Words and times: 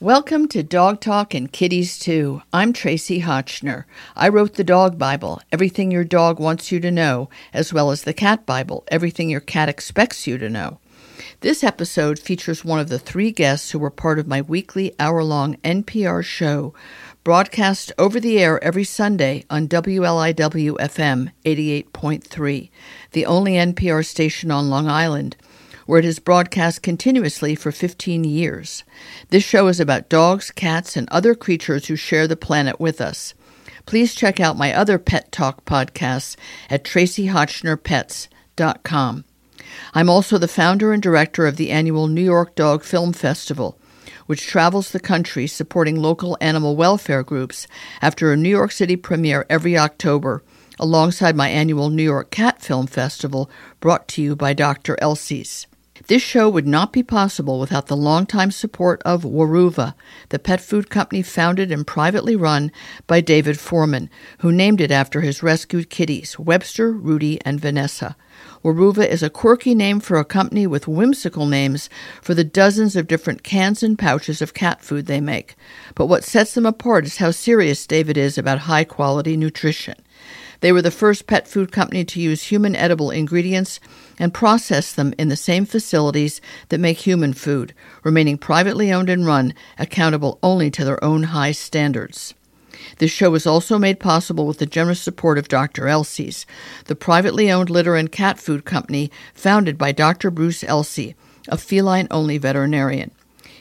Welcome 0.00 0.48
to 0.48 0.64
Dog 0.64 1.00
Talk 1.00 1.34
and 1.34 1.50
Kitties 1.50 2.00
Too. 2.00 2.42
I'm 2.52 2.72
Tracie 2.72 3.22
Hotchner. 3.22 3.84
I 4.16 4.28
wrote 4.28 4.54
the 4.54 4.64
Dog 4.64 4.98
Bible, 4.98 5.40
Everything 5.52 5.92
Your 5.92 6.02
Dog 6.02 6.40
Wants 6.40 6.72
You 6.72 6.80
to 6.80 6.90
Know, 6.90 7.30
as 7.52 7.72
well 7.72 7.92
as 7.92 8.02
the 8.02 8.12
Cat 8.12 8.44
Bible, 8.44 8.84
Everything 8.88 9.30
Your 9.30 9.38
Cat 9.38 9.68
Expects 9.68 10.26
You 10.26 10.36
to 10.38 10.50
Know. 10.50 10.80
This 11.42 11.62
episode 11.62 12.18
features 12.18 12.64
one 12.64 12.80
of 12.80 12.88
the 12.88 12.98
three 12.98 13.30
guests 13.30 13.70
who 13.70 13.78
were 13.78 13.88
part 13.88 14.18
of 14.18 14.26
my 14.26 14.40
weekly 14.40 14.96
hour 14.98 15.22
long 15.22 15.58
NPR 15.58 16.24
show, 16.24 16.74
broadcast 17.22 17.92
over 17.96 18.18
the 18.18 18.40
air 18.40 18.62
every 18.64 18.82
Sunday 18.82 19.44
on 19.48 19.68
WLIW 19.68 20.72
FM 20.72 21.30
88.3, 21.44 22.70
the 23.12 23.26
only 23.26 23.52
NPR 23.52 24.04
station 24.04 24.50
on 24.50 24.68
Long 24.68 24.88
Island 24.88 25.36
where 25.86 25.98
it 25.98 26.04
is 26.04 26.18
broadcast 26.18 26.82
continuously 26.82 27.54
for 27.54 27.72
15 27.72 28.24
years. 28.24 28.84
This 29.30 29.44
show 29.44 29.68
is 29.68 29.80
about 29.80 30.08
dogs, 30.08 30.50
cats, 30.50 30.96
and 30.96 31.08
other 31.10 31.34
creatures 31.34 31.86
who 31.86 31.96
share 31.96 32.26
the 32.26 32.36
planet 32.36 32.80
with 32.80 33.00
us. 33.00 33.34
Please 33.86 34.14
check 34.14 34.40
out 34.40 34.56
my 34.56 34.72
other 34.72 34.98
Pet 34.98 35.30
Talk 35.30 35.64
podcasts 35.64 36.36
at 36.70 36.84
traciehotchnerpets.com. 36.84 39.24
I'm 39.92 40.08
also 40.08 40.38
the 40.38 40.48
founder 40.48 40.92
and 40.92 41.02
director 41.02 41.46
of 41.46 41.56
the 41.56 41.70
annual 41.70 42.06
New 42.06 42.22
York 42.22 42.54
Dog 42.54 42.82
Film 42.82 43.12
Festival, 43.12 43.78
which 44.26 44.46
travels 44.46 44.90
the 44.90 45.00
country 45.00 45.46
supporting 45.46 46.00
local 46.00 46.38
animal 46.40 46.76
welfare 46.76 47.22
groups 47.22 47.66
after 48.00 48.32
a 48.32 48.36
New 48.36 48.48
York 48.48 48.72
City 48.72 48.96
premiere 48.96 49.44
every 49.50 49.76
October, 49.76 50.42
alongside 50.78 51.36
my 51.36 51.48
annual 51.48 51.90
New 51.90 52.02
York 52.02 52.30
Cat 52.30 52.62
Film 52.62 52.86
Festival 52.86 53.50
brought 53.80 54.08
to 54.08 54.22
you 54.22 54.34
by 54.34 54.54
Dr. 54.54 54.96
Elsey's. 55.00 55.66
This 56.06 56.20
show 56.20 56.50
would 56.50 56.66
not 56.66 56.92
be 56.92 57.02
possible 57.02 57.58
without 57.58 57.86
the 57.86 57.96
longtime 57.96 58.50
support 58.50 59.00
of 59.06 59.22
Weruva, 59.22 59.94
the 60.28 60.38
pet 60.38 60.60
food 60.60 60.90
company 60.90 61.22
founded 61.22 61.72
and 61.72 61.86
privately 61.86 62.36
run 62.36 62.70
by 63.06 63.22
David 63.22 63.58
Forman, 63.58 64.10
who 64.38 64.52
named 64.52 64.82
it 64.82 64.90
after 64.90 65.22
his 65.22 65.42
rescued 65.42 65.88
kitties, 65.88 66.38
Webster, 66.38 66.92
Rudy, 66.92 67.40
and 67.46 67.58
Vanessa. 67.58 68.16
Weruva 68.62 69.08
is 69.08 69.22
a 69.22 69.30
quirky 69.30 69.74
name 69.74 69.98
for 69.98 70.18
a 70.18 70.26
company 70.26 70.66
with 70.66 70.86
whimsical 70.86 71.46
names 71.46 71.88
for 72.20 72.34
the 72.34 72.44
dozens 72.44 72.96
of 72.96 73.06
different 73.06 73.42
cans 73.42 73.82
and 73.82 73.98
pouches 73.98 74.42
of 74.42 74.52
cat 74.52 74.82
food 74.82 75.06
they 75.06 75.22
make. 75.22 75.54
But 75.94 76.06
what 76.06 76.24
sets 76.24 76.52
them 76.52 76.66
apart 76.66 77.06
is 77.06 77.16
how 77.16 77.30
serious 77.30 77.86
David 77.86 78.18
is 78.18 78.36
about 78.36 78.60
high 78.60 78.84
quality 78.84 79.38
nutrition. 79.38 79.94
They 80.64 80.72
were 80.72 80.80
the 80.80 80.90
first 80.90 81.26
pet 81.26 81.46
food 81.46 81.72
company 81.72 82.06
to 82.06 82.20
use 82.22 82.44
human 82.44 82.74
edible 82.74 83.10
ingredients 83.10 83.80
and 84.18 84.32
process 84.32 84.94
them 84.94 85.12
in 85.18 85.28
the 85.28 85.36
same 85.36 85.66
facilities 85.66 86.40
that 86.70 86.80
make 86.80 87.00
human 87.00 87.34
food, 87.34 87.74
remaining 88.02 88.38
privately 88.38 88.90
owned 88.90 89.10
and 89.10 89.26
run, 89.26 89.52
accountable 89.78 90.38
only 90.42 90.70
to 90.70 90.82
their 90.82 91.04
own 91.04 91.24
high 91.24 91.52
standards. 91.52 92.32
This 92.96 93.10
show 93.10 93.28
was 93.28 93.46
also 93.46 93.78
made 93.78 94.00
possible 94.00 94.46
with 94.46 94.56
the 94.56 94.64
generous 94.64 95.02
support 95.02 95.36
of 95.36 95.48
Dr. 95.48 95.86
Elsey's, 95.86 96.46
the 96.86 96.96
privately 96.96 97.52
owned 97.52 97.68
litter 97.68 97.94
and 97.94 98.10
cat 98.10 98.38
food 98.38 98.64
company 98.64 99.10
founded 99.34 99.76
by 99.76 99.92
Dr. 99.92 100.30
Bruce 100.30 100.64
Elsey, 100.64 101.14
a 101.46 101.58
feline 101.58 102.08
only 102.10 102.38
veterinarian. 102.38 103.10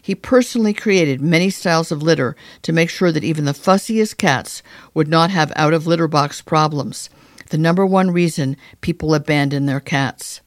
He 0.03 0.15
personally 0.15 0.73
created 0.73 1.21
many 1.21 1.49
styles 1.49 1.89
of 1.89 2.03
litter 2.03 2.35
to 2.63 2.73
make 2.73 2.89
sure 2.89 3.09
that 3.13 3.23
even 3.23 3.45
the 3.45 3.53
fussiest 3.53 4.17
cats 4.17 4.61
would 4.93 5.07
not 5.07 5.31
have 5.31 5.53
out 5.55 5.73
of 5.73 5.87
litter 5.87 6.09
box 6.09 6.41
problems, 6.41 7.09
the 7.51 7.57
number 7.57 7.85
one 7.85 8.11
reason 8.11 8.57
people 8.81 9.15
abandon 9.15 9.65
their 9.65 9.79
cats. 9.79 10.41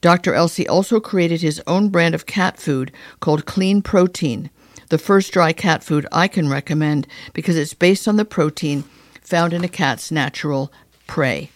Dr. 0.00 0.34
Elsey 0.34 0.66
also 0.66 0.98
created 0.98 1.42
his 1.42 1.62
own 1.64 1.90
brand 1.90 2.12
of 2.12 2.26
cat 2.26 2.58
food 2.58 2.90
called 3.20 3.46
Clean 3.46 3.82
Protein, 3.82 4.50
the 4.88 4.98
first 4.98 5.32
dry 5.32 5.52
cat 5.52 5.84
food 5.84 6.04
I 6.10 6.26
can 6.26 6.48
recommend 6.48 7.06
because 7.34 7.56
it's 7.56 7.74
based 7.74 8.08
on 8.08 8.16
the 8.16 8.24
protein 8.24 8.82
found 9.22 9.52
in 9.52 9.62
a 9.62 9.68
cat's 9.68 10.10
natural 10.10 10.72
prey. 11.06 11.50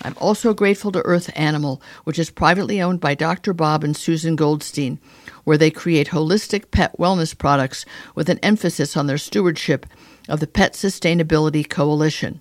I'm 0.00 0.14
also 0.18 0.54
grateful 0.54 0.92
to 0.92 1.04
Earth 1.04 1.30
Animal, 1.34 1.82
which 2.04 2.18
is 2.18 2.30
privately 2.30 2.80
owned 2.80 3.00
by 3.00 3.14
Dr. 3.14 3.52
Bob 3.52 3.84
and 3.84 3.94
Susan 3.94 4.36
Goldstein, 4.36 4.98
where 5.46 5.56
they 5.56 5.70
create 5.70 6.08
holistic 6.08 6.72
pet 6.72 6.92
wellness 6.98 7.38
products 7.38 7.86
with 8.16 8.28
an 8.28 8.40
emphasis 8.40 8.96
on 8.96 9.06
their 9.06 9.16
stewardship 9.16 9.86
of 10.28 10.40
the 10.40 10.46
Pet 10.46 10.72
Sustainability 10.72 11.66
Coalition. 11.66 12.40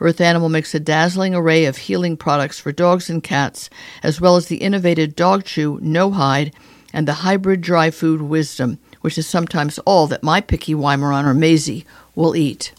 Earth 0.00 0.20
Animal 0.20 0.50
makes 0.50 0.74
a 0.74 0.80
dazzling 0.80 1.34
array 1.34 1.64
of 1.64 1.78
healing 1.78 2.14
products 2.14 2.60
for 2.60 2.70
dogs 2.70 3.08
and 3.08 3.24
cats, 3.24 3.70
as 4.02 4.20
well 4.20 4.36
as 4.36 4.48
the 4.48 4.58
innovative 4.58 5.16
Dog 5.16 5.44
Chew 5.44 5.78
No 5.80 6.10
Hide 6.10 6.54
and 6.92 7.08
the 7.08 7.24
hybrid 7.24 7.62
dry 7.62 7.90
food 7.90 8.20
Wisdom, 8.20 8.78
which 9.00 9.16
is 9.16 9.26
sometimes 9.26 9.78
all 9.80 10.06
that 10.08 10.22
my 10.22 10.42
picky 10.42 10.74
Weimaraner 10.74 11.34
Maisie 11.34 11.86
will 12.14 12.36
eat. 12.36 12.74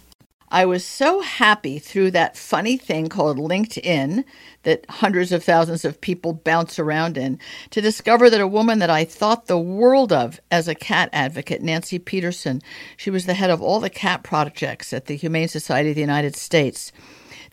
I 0.53 0.68
was 0.68 0.86
so 0.86 1.22
happy 1.22 1.80
through 1.80 2.12
that 2.12 2.38
funny 2.38 2.78
thing 2.78 3.09
called 3.09 3.40
LinkedIn 3.40 4.24
that 4.62 4.86
hundreds 4.88 5.31
of 5.31 5.44
thousands 5.44 5.84
of 5.84 6.00
people 6.00 6.34
bounce 6.34 6.78
around 6.78 7.18
in 7.18 7.40
to 7.72 7.81
discover 7.81 8.30
that 8.30 8.40
a 8.40 8.46
woman 8.46 8.78
that 8.78 8.92
I 8.92 9.03
thought 9.03 9.47
the 9.47 9.58
world 9.58 10.13
of 10.13 10.40
as 10.52 10.68
a 10.68 10.75
cat 10.75 11.09
advocate, 11.12 11.63
Nancy 11.63 11.97
Peterson, 11.97 12.62
she 12.97 13.09
was 13.09 13.25
the 13.25 13.34
head 13.34 13.50
of 13.50 13.63
all 13.63 13.80
the 13.80 13.90
cat 13.90 14.22
projects 14.22 14.94
at 14.94 15.08
the 15.08 15.16
Humane 15.16 15.47
Society 15.47 15.90
of 15.90 15.96
the 15.96 16.02
United 16.02 16.36
States, 16.36 16.92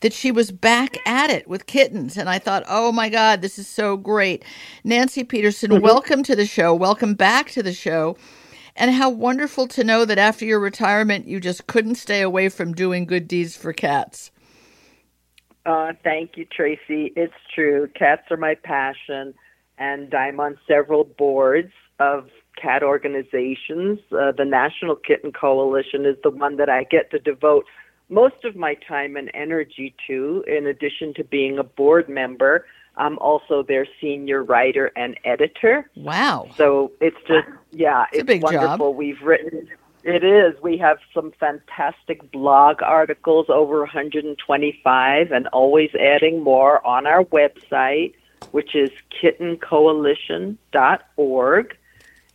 that 0.02 0.12
she 0.12 0.30
was 0.30 0.50
back 0.50 0.98
at 1.08 1.30
it 1.30 1.48
with 1.48 1.64
kittens. 1.64 2.18
And 2.18 2.28
I 2.28 2.38
thought, 2.38 2.64
oh 2.68 2.92
my 2.92 3.08
God, 3.08 3.40
this 3.40 3.58
is 3.58 3.66
so 3.66 3.96
great. 3.96 4.44
Nancy 4.84 5.24
Peterson, 5.24 5.70
mm-hmm. 5.70 5.82
welcome 5.82 6.22
to 6.24 6.36
the 6.36 6.44
show. 6.44 6.74
Welcome 6.74 7.14
back 7.14 7.50
to 7.52 7.62
the 7.62 7.72
show. 7.72 8.18
And 8.76 8.92
how 8.92 9.10
wonderful 9.10 9.66
to 9.68 9.84
know 9.84 10.04
that 10.04 10.18
after 10.18 10.44
your 10.44 10.60
retirement, 10.60 11.26
you 11.26 11.40
just 11.40 11.66
couldn't 11.66 11.96
stay 11.96 12.22
away 12.22 12.48
from 12.48 12.74
doing 12.74 13.04
good 13.04 13.28
deeds 13.28 13.56
for 13.56 13.72
cats. 13.72 14.30
Uh, 15.66 15.92
thank 16.02 16.36
you, 16.36 16.46
Tracie. 16.46 17.12
It's 17.16 17.34
true. 17.54 17.88
Cats 17.94 18.22
are 18.30 18.36
my 18.36 18.54
passion, 18.54 19.34
and 19.78 20.14
I'm 20.14 20.40
on 20.40 20.58
several 20.66 21.04
boards 21.04 21.72
of 21.98 22.28
cat 22.60 22.82
organizations. 22.82 23.98
Uh, 24.10 24.32
the 24.36 24.44
National 24.44 24.96
Kitten 24.96 25.32
Coalition 25.32 26.06
is 26.06 26.16
the 26.22 26.30
one 26.30 26.56
that 26.56 26.68
I 26.68 26.84
get 26.84 27.10
to 27.10 27.18
devote 27.18 27.66
most 28.08 28.44
of 28.44 28.56
my 28.56 28.74
time 28.88 29.16
and 29.16 29.30
energy 29.34 29.94
to, 30.06 30.44
in 30.46 30.66
addition 30.66 31.14
to 31.14 31.24
being 31.24 31.58
a 31.58 31.64
board 31.64 32.08
member. 32.08 32.66
I'm 32.96 33.18
also 33.18 33.62
their 33.62 33.86
senior 34.00 34.42
writer 34.42 34.90
and 34.96 35.16
editor. 35.24 35.88
Wow. 35.96 36.48
So 36.56 36.92
it's 37.00 37.16
just, 37.26 37.46
yeah, 37.72 38.06
it's, 38.12 38.28
it's 38.28 38.42
wonderful. 38.42 38.92
Job. 38.92 38.96
We've 38.96 39.20
written, 39.22 39.68
it 40.02 40.24
is. 40.24 40.60
We 40.62 40.78
have 40.78 40.98
some 41.14 41.32
fantastic 41.38 42.32
blog 42.32 42.82
articles, 42.82 43.46
over 43.48 43.80
125, 43.80 45.32
and 45.32 45.46
always 45.48 45.94
adding 45.94 46.42
more 46.42 46.84
on 46.86 47.06
our 47.06 47.24
website, 47.24 48.14
which 48.50 48.74
is 48.74 48.90
kittencoalition.org. 49.22 51.76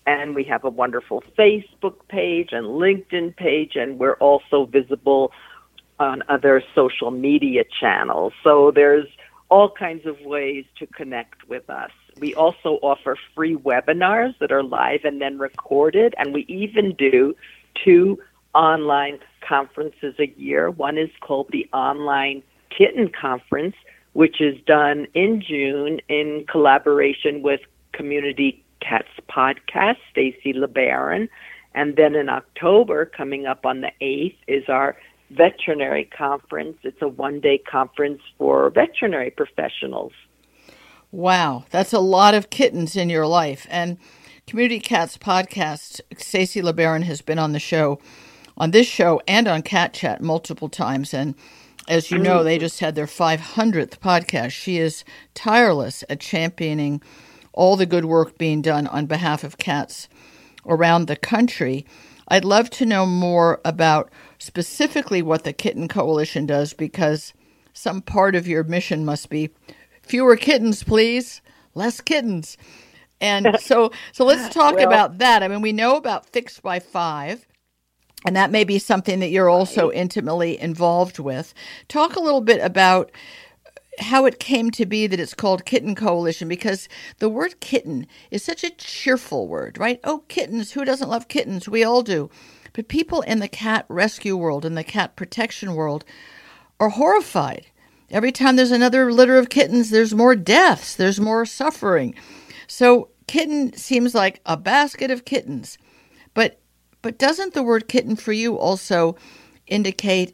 And 0.07 0.35
we 0.35 0.43
have 0.43 0.63
a 0.63 0.69
wonderful 0.69 1.23
Facebook 1.37 1.95
page 2.07 2.49
and 2.51 2.67
LinkedIn 2.67 3.35
page, 3.35 3.75
and 3.75 3.97
we're 3.97 4.13
also 4.13 4.65
visible 4.65 5.31
on 5.99 6.21
other 6.29 6.61
social 6.75 7.09
media 7.09 7.63
channels. 7.79 8.31
So 8.43 8.69
there's 8.69 9.07
all 9.49 9.69
kinds 9.69 10.05
of 10.05 10.19
ways 10.21 10.65
to 10.79 10.87
connect 10.87 11.47
with 11.47 11.69
us. 11.69 11.91
We 12.19 12.33
also 12.33 12.79
offer 12.81 13.17
free 13.35 13.55
webinars 13.55 14.37
that 14.39 14.51
are 14.51 14.63
live 14.63 15.01
and 15.03 15.21
then 15.21 15.37
recorded, 15.37 16.15
and 16.17 16.33
we 16.33 16.45
even 16.47 16.93
do 16.93 17.35
two 17.83 18.19
online 18.53 19.19
conferences 19.47 20.15
a 20.19 20.33
year. 20.37 20.69
One 20.71 20.97
is 20.97 21.09
called 21.21 21.49
the 21.51 21.67
Online 21.73 22.41
Kitten 22.75 23.09
Conference, 23.09 23.75
which 24.13 24.39
is 24.39 24.55
done 24.65 25.07
in 25.13 25.43
June 25.45 25.99
in 26.07 26.45
collaboration 26.49 27.41
with 27.41 27.59
Community 27.91 28.63
Cats 28.81 29.09
Podcast, 29.29 29.97
Stacy 30.09 30.53
LeBaron. 30.53 31.27
And 31.73 31.97
then 31.97 32.15
in 32.15 32.29
October, 32.29 33.05
coming 33.05 33.45
up 33.45 33.65
on 33.65 33.81
the 33.81 33.91
8th, 34.01 34.37
is 34.47 34.63
our 34.69 34.95
veterinary 35.29 36.05
conference. 36.05 36.77
It's 36.83 37.01
a 37.01 37.07
one 37.07 37.39
day 37.39 37.57
conference 37.57 38.21
for 38.37 38.69
veterinary 38.69 39.31
professionals. 39.31 40.13
Wow, 41.11 41.65
that's 41.69 41.93
a 41.93 41.99
lot 41.99 42.33
of 42.33 42.49
kittens 42.49 42.95
in 42.95 43.09
your 43.09 43.27
life. 43.27 43.65
And 43.69 43.97
Community 44.47 44.79
Cats 44.79 45.17
podcast, 45.17 46.01
Stacy 46.17 46.61
LeBaron 46.61 47.03
has 47.03 47.21
been 47.21 47.39
on 47.39 47.53
the 47.53 47.59
show, 47.59 47.99
on 48.57 48.71
this 48.71 48.87
show 48.87 49.21
and 49.27 49.47
on 49.47 49.61
Cat 49.61 49.93
Chat 49.93 50.21
multiple 50.21 50.69
times. 50.69 51.13
And 51.13 51.35
as 51.87 52.11
you 52.11 52.17
know, 52.17 52.43
they 52.43 52.57
just 52.57 52.79
had 52.79 52.95
their 52.95 53.05
500th 53.05 53.99
podcast. 53.99 54.51
She 54.51 54.77
is 54.77 55.03
tireless 55.33 56.03
at 56.09 56.19
championing 56.19 57.01
all 57.53 57.75
the 57.75 57.85
good 57.85 58.05
work 58.05 58.37
being 58.37 58.61
done 58.61 58.85
on 58.87 59.05
behalf 59.05 59.43
of 59.43 59.57
cats 59.57 60.07
around 60.67 61.07
the 61.07 61.15
country. 61.15 61.85
I'd 62.27 62.45
love 62.45 62.69
to 62.71 62.85
know 62.85 63.05
more 63.05 63.61
about 63.63 64.11
specifically 64.45 65.21
what 65.21 65.43
the 65.43 65.53
Kitten 65.53 65.87
Coalition 65.87 66.45
does 66.45 66.73
because 66.73 67.33
some 67.73 68.01
part 68.01 68.35
of 68.35 68.47
your 68.47 68.63
mission 68.63 69.03
must 69.05 69.29
be 69.29 69.49
fewer 70.03 70.35
kittens, 70.37 70.83
please, 70.83 71.41
less 71.73 71.99
kittens. 72.01 72.57
And 73.19 73.57
so 73.59 73.91
so 74.11 74.25
let's 74.25 74.53
talk 74.53 74.75
well, 74.75 74.87
about 74.87 75.17
that. 75.17 75.43
I 75.43 75.47
mean, 75.47 75.61
we 75.61 75.73
know 75.73 75.97
about 75.97 76.27
Fixed 76.27 76.61
by 76.61 76.79
5 76.79 77.45
And 78.25 78.35
that 78.35 78.51
may 78.51 78.63
be 78.63 78.79
something 78.79 79.19
that 79.19 79.29
you're 79.29 79.49
also 79.49 79.91
intimately 79.91 80.59
involved 80.59 81.19
with. 81.19 81.53
Talk 81.87 82.15
a 82.15 82.21
little 82.21 82.41
bit 82.41 82.61
about 82.61 83.11
how 83.99 84.25
it 84.25 84.39
came 84.39 84.71
to 84.71 84.85
be 84.85 85.07
that 85.07 85.19
it's 85.19 85.33
called 85.33 85.65
Kitten 85.65 85.95
Coalition 85.95 86.47
because 86.47 86.89
the 87.19 87.29
word 87.29 87.59
kitten 87.61 88.07
is 88.31 88.43
such 88.43 88.63
a 88.63 88.69
cheerful 88.71 89.47
word, 89.47 89.77
right? 89.77 89.99
Oh, 90.03 90.23
kittens, 90.27 90.73
who 90.73 90.85
doesn't 90.85 91.09
love 91.09 91.27
kittens? 91.27 91.69
We 91.69 91.83
all 91.83 92.03
do. 92.03 92.29
But 92.75 92.89
people 92.89 93.21
in 93.21 93.39
the 93.39 93.47
cat 93.47 93.85
rescue 93.87 94.35
world 94.35 94.65
and 94.65 94.77
the 94.77 94.83
cat 94.83 95.15
protection 95.15 95.75
world 95.75 96.03
are 96.77 96.89
horrified. 96.89 97.67
Every 98.11 98.33
time 98.33 98.57
there's 98.57 98.71
another 98.71 99.13
litter 99.13 99.37
of 99.37 99.49
kittens, 99.49 99.91
there's 99.91 100.13
more 100.13 100.35
deaths, 100.35 100.93
there's 100.93 101.19
more 101.19 101.45
suffering. 101.45 102.15
So, 102.67 103.09
kitten 103.27 103.71
seems 103.73 104.13
like 104.13 104.41
a 104.45 104.57
basket 104.57 105.09
of 105.09 105.23
kittens. 105.23 105.77
But 106.33 106.59
but 107.01 107.17
doesn't 107.17 107.53
the 107.53 107.63
word 107.63 107.87
kitten 107.87 108.17
for 108.17 108.33
you 108.33 108.57
also 108.57 109.15
indicate 109.67 110.33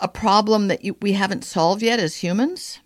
a 0.00 0.08
problem 0.08 0.68
that 0.68 0.84
you, 0.84 0.96
we 1.02 1.12
haven't 1.12 1.44
solved 1.44 1.82
yet 1.82 2.00
as 2.00 2.16
humans? 2.16 2.80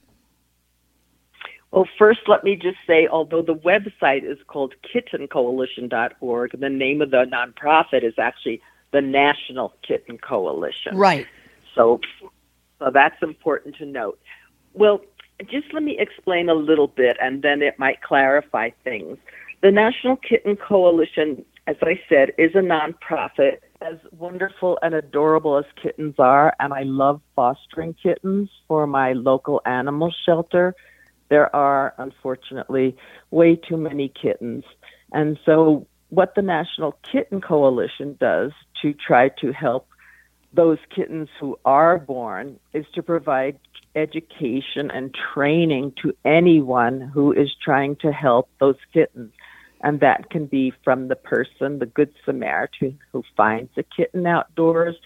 Well, 1.70 1.88
first, 1.98 2.20
let 2.26 2.42
me 2.42 2.56
just 2.56 2.78
say, 2.86 3.06
although 3.06 3.42
the 3.42 3.54
website 3.54 4.30
is 4.30 4.38
called 4.46 4.74
kittencoalition.org, 4.92 6.60
the 6.60 6.68
name 6.68 7.00
of 7.00 7.10
the 7.10 7.24
nonprofit 7.32 8.02
is 8.04 8.14
actually 8.18 8.60
the 8.92 9.00
National 9.00 9.74
Kitten 9.86 10.18
Coalition. 10.18 10.96
Right. 10.96 11.26
So, 11.74 12.00
so 12.78 12.90
that's 12.92 13.22
important 13.22 13.76
to 13.76 13.86
note. 13.86 14.18
Well, 14.74 15.00
just 15.50 15.72
let 15.72 15.82
me 15.82 15.98
explain 15.98 16.48
a 16.48 16.54
little 16.54 16.86
bit, 16.86 17.16
and 17.20 17.42
then 17.42 17.62
it 17.62 17.78
might 17.78 18.02
clarify 18.02 18.70
things. 18.84 19.18
The 19.62 19.70
National 19.70 20.16
Kitten 20.16 20.56
Coalition, 20.56 21.44
as 21.66 21.76
I 21.82 22.00
said, 22.08 22.32
is 22.38 22.54
a 22.54 22.58
nonprofit 22.58 23.58
as 23.80 23.96
wonderful 24.12 24.78
and 24.82 24.94
adorable 24.94 25.58
as 25.58 25.64
kittens 25.82 26.14
are, 26.18 26.54
and 26.60 26.72
I 26.72 26.82
love 26.82 27.20
fostering 27.34 27.94
kittens 28.00 28.48
for 28.68 28.86
my 28.86 29.12
local 29.12 29.60
animal 29.64 30.14
shelter, 30.24 30.74
there 31.32 31.54
are 31.56 31.94
unfortunately 31.96 32.94
way 33.30 33.56
too 33.56 33.78
many 33.78 34.10
kittens. 34.10 34.64
And 35.12 35.38
so, 35.46 35.86
what 36.12 36.34
the 36.34 36.42
National 36.42 36.94
Kitten 37.10 37.40
Coalition 37.40 38.18
does 38.20 38.52
to 38.82 38.92
try 38.92 39.30
to 39.40 39.50
help 39.50 39.88
those 40.52 40.76
kittens 40.94 41.30
who 41.40 41.58
are 41.64 41.96
born 41.96 42.60
is 42.74 42.84
to 42.94 43.02
provide 43.02 43.58
education 43.96 44.90
and 44.90 45.16
training 45.32 45.94
to 46.02 46.14
anyone 46.22 47.00
who 47.00 47.32
is 47.32 47.48
trying 47.64 47.96
to 47.96 48.12
help 48.12 48.50
those 48.60 48.76
kittens. 48.92 49.32
And 49.80 50.00
that 50.00 50.28
can 50.28 50.44
be 50.44 50.74
from 50.84 51.08
the 51.08 51.16
person, 51.16 51.78
the 51.78 51.86
Good 51.86 52.12
Samaritan, 52.26 52.98
who 53.10 53.22
finds 53.34 53.70
a 53.78 53.82
kitten 53.82 54.26
outdoors, 54.26 54.96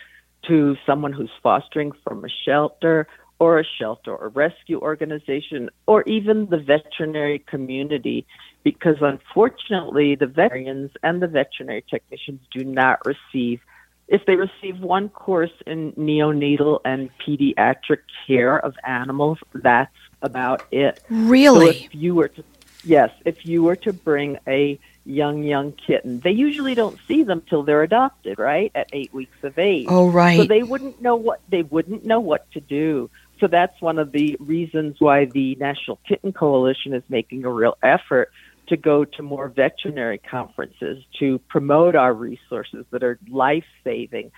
to 0.49 0.75
someone 0.85 1.13
who's 1.13 1.31
fostering 1.41 1.93
from 2.03 2.25
a 2.25 2.29
shelter 2.45 3.07
or 3.39 3.59
a 3.59 3.65
shelter 3.79 4.15
or 4.15 4.29
rescue 4.29 4.81
organization 4.81 5.71
or 5.87 6.03
even 6.03 6.47
the 6.47 6.57
veterinary 6.57 7.39
community 7.39 8.27
because 8.65 8.97
unfortunately 9.01 10.15
the 10.15 10.27
veterinarians 10.27 10.91
and 11.03 11.23
the 11.23 11.27
veterinary 11.27 11.85
technicians 11.89 12.41
do 12.51 12.65
not 12.65 12.99
receive 13.05 13.61
if 14.09 14.25
they 14.27 14.37
receive 14.37 14.79
one 14.81 15.09
course 15.09 15.53
in 15.67 15.93
neonatal 15.93 16.81
and 16.85 17.11
pediatric 17.27 17.99
care 18.27 18.59
of 18.59 18.75
animals 18.85 19.39
that's 19.55 19.91
about 20.23 20.65
it 20.71 21.03
really 21.11 21.73
so 21.73 21.87
if 21.87 21.95
you 21.95 22.15
were 22.15 22.29
to 22.29 22.43
Yes, 22.87 23.11
if 23.25 23.45
you 23.45 23.65
were 23.65 23.75
to 23.77 23.93
bring 23.93 24.39
a 24.47 24.79
young 25.05 25.43
young 25.43 25.73
kitten, 25.73 26.21
they 26.21 26.31
usually 26.31 26.77
don't 26.77 26.99
see 27.09 27.25
them 27.25 27.43
till 27.51 27.65
they're 27.65 27.83
adopted, 27.83 28.39
right? 28.39 28.71
At 28.77 28.89
8 28.93 29.13
weeks 29.13 29.37
of 29.43 29.59
age. 29.59 29.87
Oh, 29.89 30.09
right. 30.09 30.37
So 30.37 30.45
they 30.45 30.63
wouldn't 30.63 31.03
know 31.03 31.17
what 31.17 31.41
they 31.49 31.63
wouldn't 31.63 32.05
know 32.05 32.21
what 32.21 32.49
to 32.53 32.61
do. 32.61 33.11
So 33.41 33.47
that's 33.47 33.81
one 33.81 33.99
of 33.99 34.13
the 34.13 34.37
reasons 34.41 34.97
why 34.99 35.27
the 35.27 35.57
National 35.57 35.99
Kitten 36.09 36.33
Coalition 36.33 36.95
is 36.95 37.03
making 37.09 37.45
a 37.45 37.51
real 37.51 37.77
effort 37.83 38.31
to 38.69 38.77
go 38.77 39.05
to 39.05 39.23
more 39.23 39.49
veterinary 39.49 40.19
conferences 40.19 41.05
to 41.19 41.39
promote 41.49 41.95
our 41.95 42.13
resources 42.13 42.85
that 42.91 43.03
are 43.03 43.19
life 43.29 43.65
saving. 43.85 44.33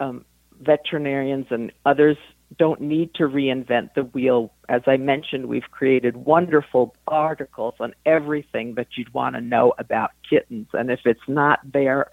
Um, 0.00 0.24
veterinarians 0.60 1.46
and 1.50 1.72
others 1.84 2.16
don't 2.58 2.80
need 2.80 3.14
to 3.14 3.24
reinvent 3.24 3.94
the 3.94 4.02
wheel. 4.02 4.52
As 4.68 4.82
I 4.86 4.96
mentioned, 4.96 5.46
we've 5.46 5.70
created 5.70 6.16
wonderful 6.16 6.96
articles 7.06 7.74
on 7.78 7.94
everything 8.04 8.74
that 8.74 8.88
you'd 8.96 9.14
want 9.14 9.36
to 9.36 9.40
know 9.40 9.72
about 9.78 10.10
kittens. 10.28 10.68
And 10.72 10.90
if 10.90 11.00
it's 11.04 11.20
not 11.28 11.60
there 11.64 12.10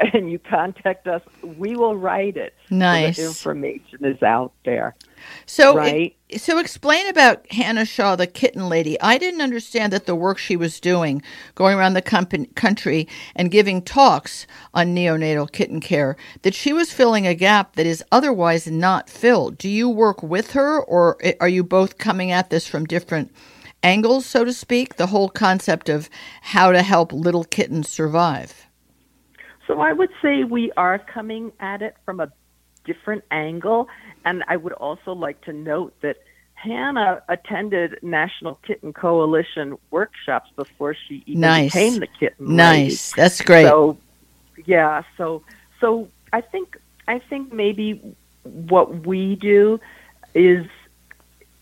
and 0.14 0.30
you 0.30 0.38
contact 0.38 1.06
us, 1.06 1.22
we 1.42 1.76
will 1.76 1.96
write 1.96 2.36
it. 2.36 2.54
Nice. 2.70 3.16
So 3.16 3.24
information 3.24 4.04
is 4.04 4.22
out 4.22 4.52
there. 4.64 4.94
So, 5.46 5.76
right? 5.76 6.16
It, 6.28 6.40
so 6.40 6.58
explain 6.58 7.06
about 7.08 7.50
Hannah 7.52 7.84
Shaw, 7.84 8.16
the 8.16 8.26
kitten 8.26 8.68
lady. 8.68 8.98
I 9.00 9.18
didn't 9.18 9.42
understand 9.42 9.92
that 9.92 10.06
the 10.06 10.14
work 10.14 10.38
she 10.38 10.56
was 10.56 10.80
doing, 10.80 11.22
going 11.54 11.76
around 11.76 11.94
the 11.94 12.02
company, 12.02 12.46
country 12.54 13.08
and 13.34 13.50
giving 13.50 13.82
talks 13.82 14.46
on 14.72 14.94
neonatal 14.94 15.52
kitten 15.52 15.80
care, 15.80 16.16
that 16.42 16.54
she 16.54 16.72
was 16.72 16.92
filling 16.92 17.26
a 17.26 17.34
gap 17.34 17.76
that 17.76 17.86
is 17.86 18.04
otherwise 18.10 18.66
not 18.66 19.10
filled. 19.10 19.58
Do 19.58 19.68
you 19.68 19.88
work 19.88 20.22
with 20.22 20.52
her, 20.52 20.80
or 20.80 21.18
are 21.40 21.48
you 21.48 21.62
both 21.62 21.98
coming 21.98 22.30
at 22.30 22.50
this 22.50 22.66
from 22.66 22.86
different 22.86 23.32
angles, 23.82 24.24
so 24.24 24.44
to 24.44 24.52
speak? 24.52 24.96
The 24.96 25.08
whole 25.08 25.28
concept 25.28 25.88
of 25.88 26.08
how 26.40 26.72
to 26.72 26.82
help 26.82 27.12
little 27.12 27.44
kittens 27.44 27.88
survive. 27.88 28.69
So 29.70 29.80
I 29.80 29.92
would 29.92 30.10
say 30.20 30.42
we 30.42 30.72
are 30.72 30.98
coming 30.98 31.52
at 31.60 31.80
it 31.80 31.94
from 32.04 32.18
a 32.18 32.32
different 32.84 33.22
angle. 33.30 33.88
And 34.24 34.42
I 34.48 34.56
would 34.56 34.72
also 34.72 35.12
like 35.12 35.40
to 35.42 35.52
note 35.52 35.94
that 36.00 36.16
Hannah 36.54 37.22
attended 37.28 38.00
National 38.02 38.56
Kitten 38.66 38.92
Coalition 38.92 39.78
workshops 39.92 40.50
before 40.56 40.94
she 40.94 41.22
even 41.24 41.42
nice. 41.42 41.72
became 41.72 42.00
the 42.00 42.08
kitten. 42.08 42.56
Nice, 42.56 43.16
lady. 43.16 43.22
that's 43.22 43.40
great. 43.42 43.66
So, 43.66 43.96
yeah, 44.66 45.04
so 45.16 45.44
so 45.78 46.08
I 46.32 46.40
think 46.40 46.76
I 47.06 47.20
think 47.20 47.52
maybe 47.52 48.16
what 48.42 49.06
we 49.06 49.36
do 49.36 49.78
is 50.34 50.66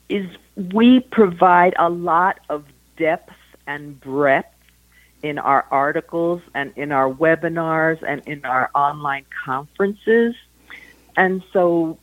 is 0.09 0.27
we 0.57 1.01
provide 1.01 1.75
a 1.79 1.91
lot 1.91 2.41
of 2.49 2.65
depth 2.97 3.35
and 3.67 4.01
breadth 4.01 4.53
in 5.23 5.39
our 5.39 5.67
articles 5.71 6.43
and 6.55 6.73
in 6.77 6.93
our 6.93 7.13
webinars 7.13 8.03
and 8.07 8.23
in 8.27 8.45
our 8.45 8.71
online 8.75 9.27
conferences. 9.45 10.35
And 11.17 11.43
so 11.53 11.99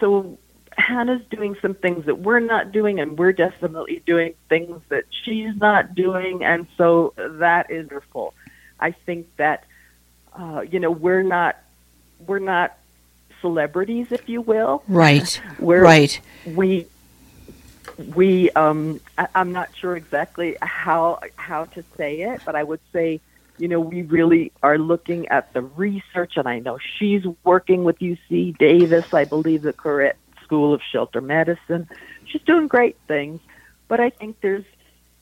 so 0.00 0.38
Hannah's 0.76 1.22
doing 1.30 1.56
some 1.62 1.74
things 1.74 2.04
that 2.04 2.18
we're 2.18 2.40
not 2.40 2.70
doing, 2.70 3.00
and 3.00 3.16
we're 3.18 3.32
definitely 3.32 4.02
doing 4.04 4.34
things 4.48 4.82
that 4.90 5.04
she's 5.24 5.56
not 5.56 5.94
doing, 5.94 6.44
and 6.44 6.66
so 6.76 7.14
that 7.16 7.70
is 7.70 7.88
wonderful. 7.90 8.34
I 8.78 8.90
think 8.92 9.26
that 9.36 9.64
uh, 10.34 10.64
you 10.70 10.80
know 10.80 10.90
we're 10.90 11.22
not 11.22 11.56
we're 12.26 12.38
not 12.38 12.76
celebrities, 13.40 14.08
if 14.10 14.28
you 14.28 14.40
will. 14.40 14.82
Right. 14.88 15.40
We're, 15.58 15.82
right. 15.82 16.20
We 16.46 16.86
we 18.14 18.50
um, 18.50 19.00
I, 19.18 19.28
I'm 19.34 19.52
not 19.52 19.70
sure 19.80 19.96
exactly 19.96 20.56
how 20.60 21.20
how 21.36 21.64
to 21.66 21.84
say 21.96 22.20
it, 22.20 22.42
but 22.44 22.54
I 22.54 22.62
would 22.62 22.80
say 22.92 23.20
you 23.58 23.68
know, 23.68 23.80
we 23.80 24.02
really 24.02 24.52
are 24.62 24.78
looking 24.78 25.28
at 25.28 25.52
the 25.52 25.62
research, 25.62 26.34
and 26.36 26.48
I 26.48 26.58
know 26.58 26.78
she's 26.98 27.22
working 27.44 27.84
with 27.84 27.98
UC 27.98 28.58
Davis, 28.58 29.12
I 29.14 29.24
believe, 29.24 29.62
the 29.62 29.72
Koret 29.72 30.14
School 30.42 30.74
of 30.74 30.80
Shelter 30.92 31.20
Medicine. 31.20 31.88
She's 32.26 32.42
doing 32.42 32.68
great 32.68 32.96
things, 33.08 33.40
but 33.88 34.00
I 34.00 34.10
think 34.10 34.40
there's 34.40 34.64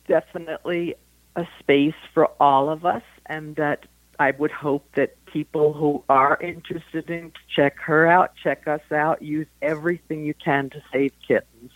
definitely 0.09 0.97
a 1.37 1.47
space 1.61 1.95
for 2.13 2.27
all 2.41 2.71
of 2.71 2.85
us, 2.85 3.03
and 3.27 3.57
that 3.57 3.87
I 4.19 4.33
would 4.33 4.53
hope 4.53 4.87
that 4.95 5.17
people 5.27 5.73
who 5.73 6.05
are 6.09 6.39
interested 6.41 7.11
in 7.11 7.33
check 7.55 7.79
her 7.81 8.07
out, 8.07 8.33
check 8.43 8.69
us 8.69 8.93
out, 8.93 9.23
use 9.23 9.49
everything 9.63 10.25
you 10.25 10.35
can 10.35 10.71
to 10.71 10.83
save 10.93 11.13
kittens. 11.27 11.73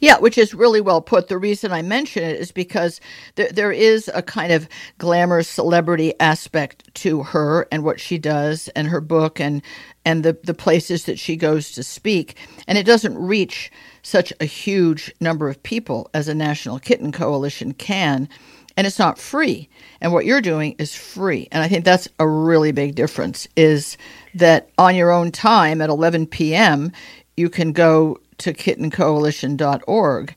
Yeah, 0.00 0.18
which 0.18 0.38
is 0.38 0.54
really 0.54 0.80
well 0.80 1.00
put. 1.02 1.28
The 1.28 1.38
reason 1.38 1.72
I 1.72 1.82
mention 1.82 2.22
it 2.24 2.40
is 2.40 2.52
because 2.52 3.00
there, 3.36 3.50
there 3.52 3.72
is 3.72 4.10
a 4.14 4.22
kind 4.22 4.52
of 4.52 4.68
glamorous 4.98 5.48
celebrity 5.48 6.14
aspect 6.20 6.92
to 6.96 7.22
her 7.24 7.66
and 7.72 7.84
what 7.84 8.00
she 8.00 8.18
does 8.18 8.68
and 8.70 8.88
her 8.88 9.00
book 9.00 9.40
and 9.40 9.62
and 10.04 10.24
the, 10.24 10.38
the 10.44 10.54
places 10.54 11.04
that 11.04 11.18
she 11.18 11.36
goes 11.36 11.72
to 11.72 11.82
speak. 11.82 12.36
And 12.68 12.78
it 12.78 12.86
doesn't 12.86 13.18
reach 13.18 13.72
such 14.02 14.32
a 14.40 14.44
huge 14.44 15.12
number 15.20 15.48
of 15.48 15.62
people 15.62 16.10
as 16.14 16.28
a 16.28 16.34
National 16.34 16.78
Kitten 16.78 17.12
Coalition 17.12 17.74
can. 17.74 18.28
And 18.76 18.86
it's 18.86 18.98
not 19.00 19.18
free. 19.18 19.68
And 20.00 20.12
what 20.12 20.26
you're 20.26 20.40
doing 20.42 20.76
is 20.78 20.94
free. 20.94 21.48
And 21.52 21.62
I 21.62 21.68
think 21.68 21.84
that's 21.84 22.08
a 22.20 22.28
really 22.28 22.72
big 22.72 22.94
difference 22.94 23.48
is 23.56 23.98
that 24.34 24.70
on 24.78 24.94
your 24.94 25.10
own 25.10 25.32
time 25.32 25.80
at 25.80 25.90
11 25.90 26.28
p.m., 26.28 26.92
you 27.36 27.50
can 27.50 27.72
go 27.72 28.18
to 28.38 28.52
kittencoalition.org 28.52 30.34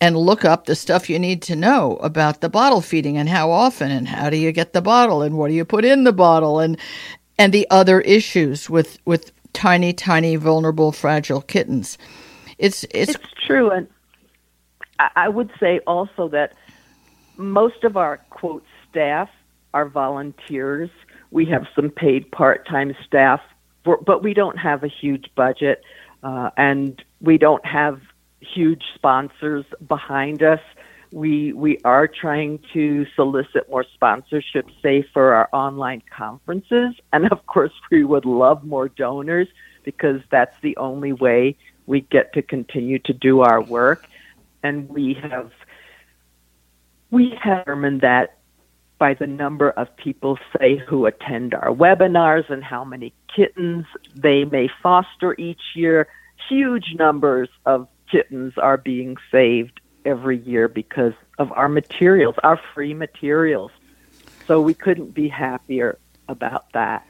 and 0.00 0.16
look 0.16 0.44
up 0.44 0.66
the 0.66 0.74
stuff 0.74 1.08
you 1.08 1.18
need 1.18 1.40
to 1.42 1.56
know 1.56 1.96
about 1.96 2.40
the 2.40 2.48
bottle 2.48 2.80
feeding 2.80 3.16
and 3.16 3.28
how 3.28 3.50
often 3.50 3.90
and 3.90 4.08
how 4.08 4.28
do 4.28 4.36
you 4.36 4.52
get 4.52 4.72
the 4.72 4.82
bottle 4.82 5.22
and 5.22 5.36
what 5.36 5.48
do 5.48 5.54
you 5.54 5.64
put 5.64 5.84
in 5.84 6.04
the 6.04 6.12
bottle 6.12 6.60
and 6.60 6.78
and 7.38 7.52
the 7.52 7.66
other 7.70 8.00
issues 8.02 8.70
with 8.70 8.98
with 9.04 9.32
tiny, 9.54 9.92
tiny, 9.92 10.36
vulnerable, 10.36 10.92
fragile 10.92 11.40
kittens. 11.40 11.96
It's 12.58 12.84
it's, 12.90 13.14
it's 13.14 13.32
true, 13.46 13.70
and 13.70 13.88
I 14.98 15.28
would 15.28 15.50
say 15.58 15.80
also 15.86 16.28
that 16.28 16.52
most 17.36 17.84
of 17.84 17.96
our 17.96 18.18
quote 18.30 18.64
staff 18.90 19.30
are 19.72 19.88
volunteers. 19.88 20.90
We 21.30 21.46
have 21.46 21.66
some 21.74 21.90
paid 21.90 22.30
part 22.30 22.68
time 22.68 22.94
staff, 23.06 23.40
but 23.84 24.22
we 24.22 24.34
don't 24.34 24.58
have 24.58 24.84
a 24.84 24.88
huge 24.88 25.30
budget, 25.34 25.82
uh, 26.22 26.50
and 26.56 27.02
we 27.24 27.38
don't 27.38 27.64
have 27.64 28.00
huge 28.40 28.82
sponsors 28.94 29.64
behind 29.86 30.42
us. 30.42 30.60
We 31.12 31.52
we 31.52 31.78
are 31.84 32.08
trying 32.08 32.60
to 32.72 33.06
solicit 33.14 33.70
more 33.70 33.84
sponsorship, 33.94 34.66
say 34.82 35.06
for 35.12 35.34
our 35.34 35.48
online 35.52 36.02
conferences, 36.10 36.94
and 37.12 37.30
of 37.30 37.46
course 37.46 37.72
we 37.90 38.04
would 38.04 38.24
love 38.24 38.64
more 38.64 38.88
donors 38.88 39.48
because 39.84 40.20
that's 40.30 40.56
the 40.62 40.76
only 40.76 41.12
way 41.12 41.56
we 41.86 42.00
get 42.00 42.32
to 42.32 42.42
continue 42.42 42.98
to 43.00 43.12
do 43.12 43.40
our 43.42 43.62
work. 43.62 44.06
And 44.62 44.88
we 44.88 45.14
have 45.22 45.52
we 47.10 47.38
have 47.40 47.64
determined 47.64 48.00
that 48.00 48.38
by 48.98 49.14
the 49.14 49.26
number 49.26 49.70
of 49.70 49.94
people, 49.96 50.38
say, 50.58 50.76
who 50.76 51.06
attend 51.06 51.54
our 51.54 51.70
webinars 51.70 52.48
and 52.50 52.62
how 52.64 52.84
many 52.84 53.12
kittens 53.34 53.84
they 54.14 54.44
may 54.44 54.68
foster 54.82 55.34
each 55.38 55.60
year, 55.74 56.08
huge 56.48 56.94
numbers 56.98 57.48
of 57.66 57.88
kittens 58.10 58.54
are 58.58 58.76
being 58.76 59.16
saved 59.30 59.80
every 60.04 60.38
year 60.38 60.68
because 60.68 61.14
of 61.38 61.50
our 61.52 61.68
materials, 61.68 62.34
our 62.42 62.60
free 62.74 62.94
materials. 62.94 63.70
So 64.46 64.60
we 64.60 64.74
couldn't 64.74 65.14
be 65.14 65.28
happier 65.28 65.98
about 66.28 66.72
that. 66.72 67.06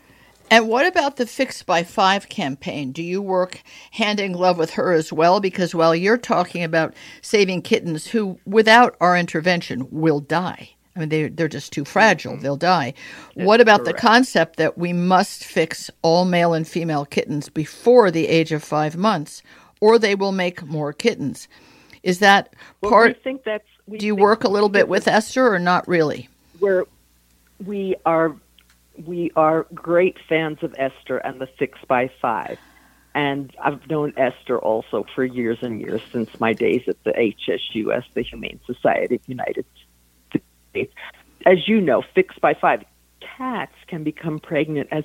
And 0.51 0.69
what 0.69 0.87
about 0.87 1.17
the 1.17 1.27
Fix 1.27 1.63
by 1.63 1.83
Five 1.83 2.29
campaign? 2.29 2.93
Do 2.93 3.03
you 3.03 3.23
work 3.23 3.63
hand 3.93 4.21
in 4.21 4.33
glove 4.33 4.59
with 4.59 4.75
her 4.75 4.93
as 4.93 5.13
well? 5.13 5.41
Because 5.41 5.75
while 5.75 5.95
you're 5.95 6.19
talking 6.19 6.63
about 6.63 6.95
saving 7.23 7.63
kittens 7.63 8.09
who, 8.09 8.39
without 8.45 8.95
our 9.01 9.17
intervention, 9.17 9.89
will 9.91 10.21
die. 10.21 10.74
I 10.97 11.01
mean, 11.01 11.09
they, 11.09 11.29
they're 11.29 11.49
just 11.49 11.73
too 11.73 11.85
fragile. 11.85 12.33
Mm-hmm. 12.35 12.43
They'll 12.43 12.57
die. 12.57 12.95
That's 13.35 13.47
what 13.47 13.61
about 13.61 13.85
correct. 13.85 13.97
the 13.97 14.01
concept 14.01 14.57
that 14.57 14.79
we 14.79 14.93
must 14.93 15.45
fix 15.45 15.91
all 16.03 16.25
male 16.25 16.55
and 16.55 16.67
female 16.67 17.05
kittens 17.05 17.49
before 17.49 18.11
the 18.11 18.29
age 18.29 18.53
of 18.53 18.63
five 18.63 18.97
months, 18.97 19.43
or 19.81 19.99
they 19.99 20.15
will 20.15 20.33
make 20.33 20.65
more 20.65 20.93
kittens? 20.93 21.49
Is 22.03 22.21
that 22.21 22.55
well, 22.81 22.93
part? 22.93 23.17
We 23.17 23.23
think 23.23 23.45
that's. 23.45 23.65
We 23.87 23.99
do 23.99 24.07
you 24.07 24.15
work 24.15 24.45
a 24.45 24.49
little 24.49 24.69
bit 24.69 24.89
with 24.89 25.09
Esther, 25.09 25.53
or 25.53 25.59
not 25.59 25.87
really? 25.89 26.29
We're 26.61 26.85
we 27.65 27.97
are 28.07 28.35
we 29.05 29.31
are 29.37 29.67
great 29.75 30.17
fans 30.29 30.63
of 30.63 30.75
Esther 30.79 31.19
and 31.19 31.41
the 31.41 31.47
Fix 31.47 31.79
by 31.89 32.11
Five. 32.21 32.59
And 33.17 33.55
I've 33.63 33.89
known 33.89 34.13
Esther 34.17 34.59
also 34.59 35.07
for 35.15 35.25
years 35.25 35.59
and 35.63 35.81
years 35.81 36.03
since 36.11 36.41
my 36.41 36.53
days 36.53 36.83
at 36.89 37.03
the 37.05 37.13
HSUS, 37.13 38.05
the 38.13 38.23
Humane 38.23 38.59
Society 38.67 39.15
of 39.17 39.23
the 39.23 39.31
United 39.33 39.65
States. 40.75 40.95
As 41.47 41.69
you 41.69 41.81
know, 41.81 42.03
fixed 42.15 42.41
by 42.41 42.55
Five, 42.55 42.85
cats 43.21 43.75
can 43.87 44.03
become 44.03 44.39
pregnant 44.39 44.89
as 44.91 45.05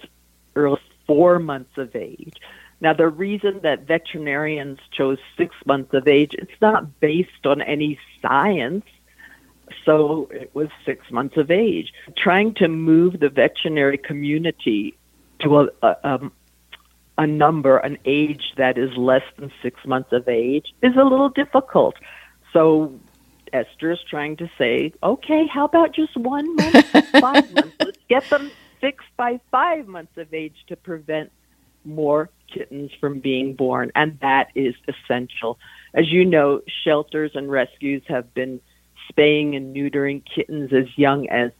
early 0.56 0.78
as 0.78 0.96
four 1.06 1.40
months 1.40 1.78
of 1.78 1.96
age. 1.96 2.38
Now, 2.82 2.94
the 2.94 3.08
reason 3.08 3.60
that 3.64 3.88
veterinarians 3.88 4.80
chose 4.92 5.18
six 5.38 5.56
months 5.66 5.94
of 5.94 6.08
age, 6.08 6.34
it's 6.34 6.62
not 6.62 7.00
based 7.00 7.46
on 7.46 7.62
any 7.62 8.00
science 8.22 8.86
so 9.86 10.28
it 10.32 10.50
was 10.54 10.70
six 10.86 11.12
months 11.12 11.38
of 11.38 11.52
age. 11.52 11.94
Trying 12.18 12.56
to 12.56 12.68
move 12.68 13.20
the 13.20 13.30
veterinary 13.30 13.98
community 13.98 14.98
to 15.42 15.60
a, 15.60 15.68
a, 15.84 15.96
um, 16.04 16.32
a 17.18 17.28
number, 17.28 17.78
an 17.78 17.98
age 18.06 18.54
that 18.58 18.78
is 18.78 18.96
less 18.98 19.24
than 19.38 19.52
six 19.62 19.86
months 19.86 20.12
of 20.12 20.28
age 20.28 20.74
is 20.82 20.96
a 20.96 21.04
little 21.04 21.30
difficult. 21.30 21.96
So 22.54 23.00
Esther 23.53 23.91
is 23.91 24.00
trying 24.10 24.38
to 24.38 24.50
say, 24.58 24.94
okay, 25.03 25.48
how 25.48 25.65
about 25.65 25.94
just 25.94 26.15
one 26.18 26.56
month, 26.56 26.86
five 27.20 27.53
months? 27.53 27.75
Let's 27.79 28.00
get 28.08 28.29
them 28.29 28.51
fixed 28.82 29.08
by 29.18 29.39
five 29.51 29.88
months 29.88 30.18
of 30.18 30.34
age 30.34 30.56
to 30.68 30.75
prevent 30.75 31.32
more 31.84 32.29
kittens 32.53 32.91
from 33.00 33.20
being 33.20 33.56
born. 33.56 33.91
And 33.96 34.20
that 34.22 34.50
is 34.56 34.75
essential. 34.88 35.60
As 35.94 36.12
you 36.12 36.25
know, 36.25 36.62
shelters 36.84 37.32
and 37.36 37.50
rescues 37.50 38.03
have 38.08 38.34
been 38.34 38.62
spaying 39.10 39.56
and 39.56 39.75
neutering 39.75 40.24
kittens 40.24 40.72
as 40.74 40.86
young 40.98 41.27
as 41.29 41.51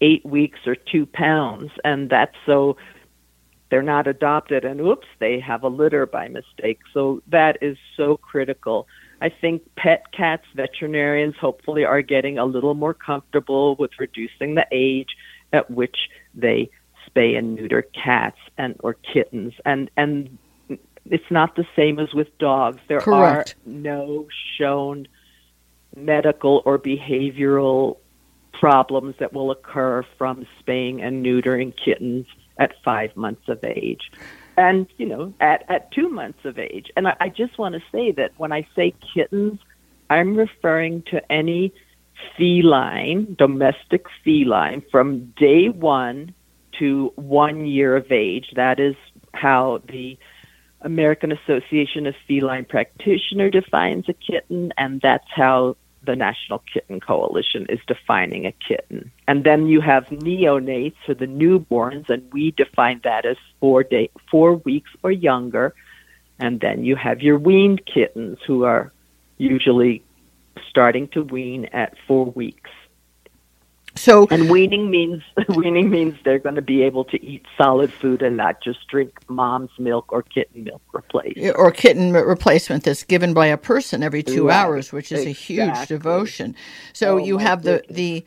eight 0.00 0.24
weeks 0.24 0.58
or 0.66 0.74
two 0.74 1.06
pounds, 1.06 1.70
and 1.84 2.10
that's 2.10 2.34
so 2.46 2.76
they're 3.70 3.82
not 3.82 4.06
adopted 4.06 4.64
and 4.64 4.80
oops, 4.80 5.06
they 5.18 5.40
have 5.40 5.64
a 5.64 5.68
litter 5.68 6.06
by 6.06 6.28
mistake. 6.28 6.78
So 6.92 7.22
that 7.28 7.58
is 7.60 7.76
so 7.96 8.16
critical. 8.16 8.86
I 9.20 9.28
think 9.28 9.62
pet 9.76 10.12
cats 10.12 10.44
veterinarians 10.54 11.34
hopefully 11.40 11.84
are 11.84 12.02
getting 12.02 12.38
a 12.38 12.44
little 12.44 12.74
more 12.74 12.94
comfortable 12.94 13.76
with 13.76 13.92
reducing 13.98 14.54
the 14.54 14.66
age 14.72 15.16
at 15.52 15.70
which 15.70 15.96
they 16.34 16.70
spay 17.08 17.36
and 17.36 17.54
neuter 17.54 17.82
cats 17.82 18.38
and 18.58 18.76
or 18.80 18.94
kittens 18.94 19.52
and 19.64 19.90
and 19.96 20.38
it's 21.10 21.30
not 21.30 21.54
the 21.54 21.66
same 21.76 21.98
as 21.98 22.14
with 22.14 22.36
dogs. 22.38 22.78
There 22.88 23.00
Correct. 23.00 23.56
are 23.66 23.70
no 23.70 24.26
shown 24.58 25.06
medical 25.94 26.62
or 26.64 26.78
behavioral 26.78 27.98
problems 28.52 29.14
that 29.18 29.32
will 29.32 29.50
occur 29.50 30.04
from 30.16 30.46
spaying 30.60 31.02
and 31.02 31.24
neutering 31.24 31.74
kittens 31.76 32.26
at 32.56 32.72
five 32.84 33.14
months 33.16 33.48
of 33.48 33.62
age 33.64 34.10
and 34.56 34.86
you 34.96 35.06
know 35.06 35.32
at 35.40 35.64
at 35.68 35.90
two 35.92 36.08
months 36.08 36.44
of 36.44 36.58
age. 36.58 36.90
And 36.96 37.08
i, 37.08 37.16
I 37.20 37.28
just 37.28 37.58
want 37.58 37.74
to 37.74 37.82
say 37.92 38.12
that 38.12 38.32
when 38.36 38.52
i 38.52 38.66
say 38.74 38.94
kittens 39.14 39.58
i'm 40.10 40.36
referring 40.36 41.02
to 41.10 41.32
any 41.32 41.72
feline 42.36 43.34
domestic 43.38 44.06
feline 44.22 44.82
from 44.90 45.26
day 45.36 45.68
one 45.68 46.34
to 46.78 47.12
one 47.16 47.66
year 47.66 47.96
of 47.96 48.10
age. 48.10 48.46
That 48.56 48.80
is 48.80 48.96
how 49.32 49.82
the 49.88 50.18
american 50.82 51.32
association 51.32 52.06
of 52.06 52.14
feline 52.28 52.64
practitioner 52.64 53.48
defines 53.48 54.06
a 54.08 54.12
kitten 54.12 54.72
and 54.76 55.00
that's 55.00 55.26
how 55.34 55.76
the 56.04 56.16
National 56.16 56.60
Kitten 56.72 57.00
Coalition 57.00 57.66
is 57.68 57.80
defining 57.86 58.46
a 58.46 58.52
kitten. 58.52 59.10
And 59.26 59.44
then 59.44 59.66
you 59.66 59.80
have 59.80 60.06
neonates 60.06 60.96
or 61.08 61.14
the 61.14 61.26
newborns, 61.26 62.08
and 62.10 62.30
we 62.32 62.50
define 62.52 63.00
that 63.04 63.24
as 63.24 63.36
four 63.60 63.82
day, 63.82 64.10
four 64.30 64.54
weeks 64.54 64.90
or 65.02 65.10
younger. 65.10 65.74
And 66.38 66.60
then 66.60 66.84
you 66.84 66.96
have 66.96 67.22
your 67.22 67.38
weaned 67.38 67.86
kittens 67.86 68.38
who 68.46 68.64
are 68.64 68.92
usually 69.38 70.02
starting 70.68 71.08
to 71.08 71.22
wean 71.22 71.66
at 71.66 71.96
four 72.06 72.26
weeks. 72.26 72.70
So 73.96 74.26
and 74.30 74.50
weaning 74.50 74.90
means 74.90 75.22
weaning 75.48 75.88
means 75.90 76.16
they're 76.24 76.38
going 76.38 76.56
to 76.56 76.62
be 76.62 76.82
able 76.82 77.04
to 77.04 77.24
eat 77.24 77.46
solid 77.56 77.92
food 77.92 78.22
and 78.22 78.36
not 78.36 78.62
just 78.62 78.86
drink 78.88 79.18
mom's 79.28 79.70
milk 79.78 80.12
or 80.12 80.22
kitten 80.22 80.64
milk 80.64 80.82
replacement. 80.92 81.56
Or 81.56 81.70
kitten 81.70 82.12
replacement 82.12 82.84
that's 82.84 83.04
given 83.04 83.34
by 83.34 83.46
a 83.46 83.56
person 83.56 84.02
every 84.02 84.22
two 84.22 84.48
right. 84.48 84.56
hours, 84.56 84.92
which 84.92 85.12
is 85.12 85.24
exactly. 85.24 85.58
a 85.58 85.64
huge 85.66 85.88
devotion. 85.88 86.56
So 86.92 87.14
oh, 87.14 87.16
you 87.18 87.38
have 87.38 87.62
the 87.62 87.78
goodness. 87.78 87.96
the 87.96 88.24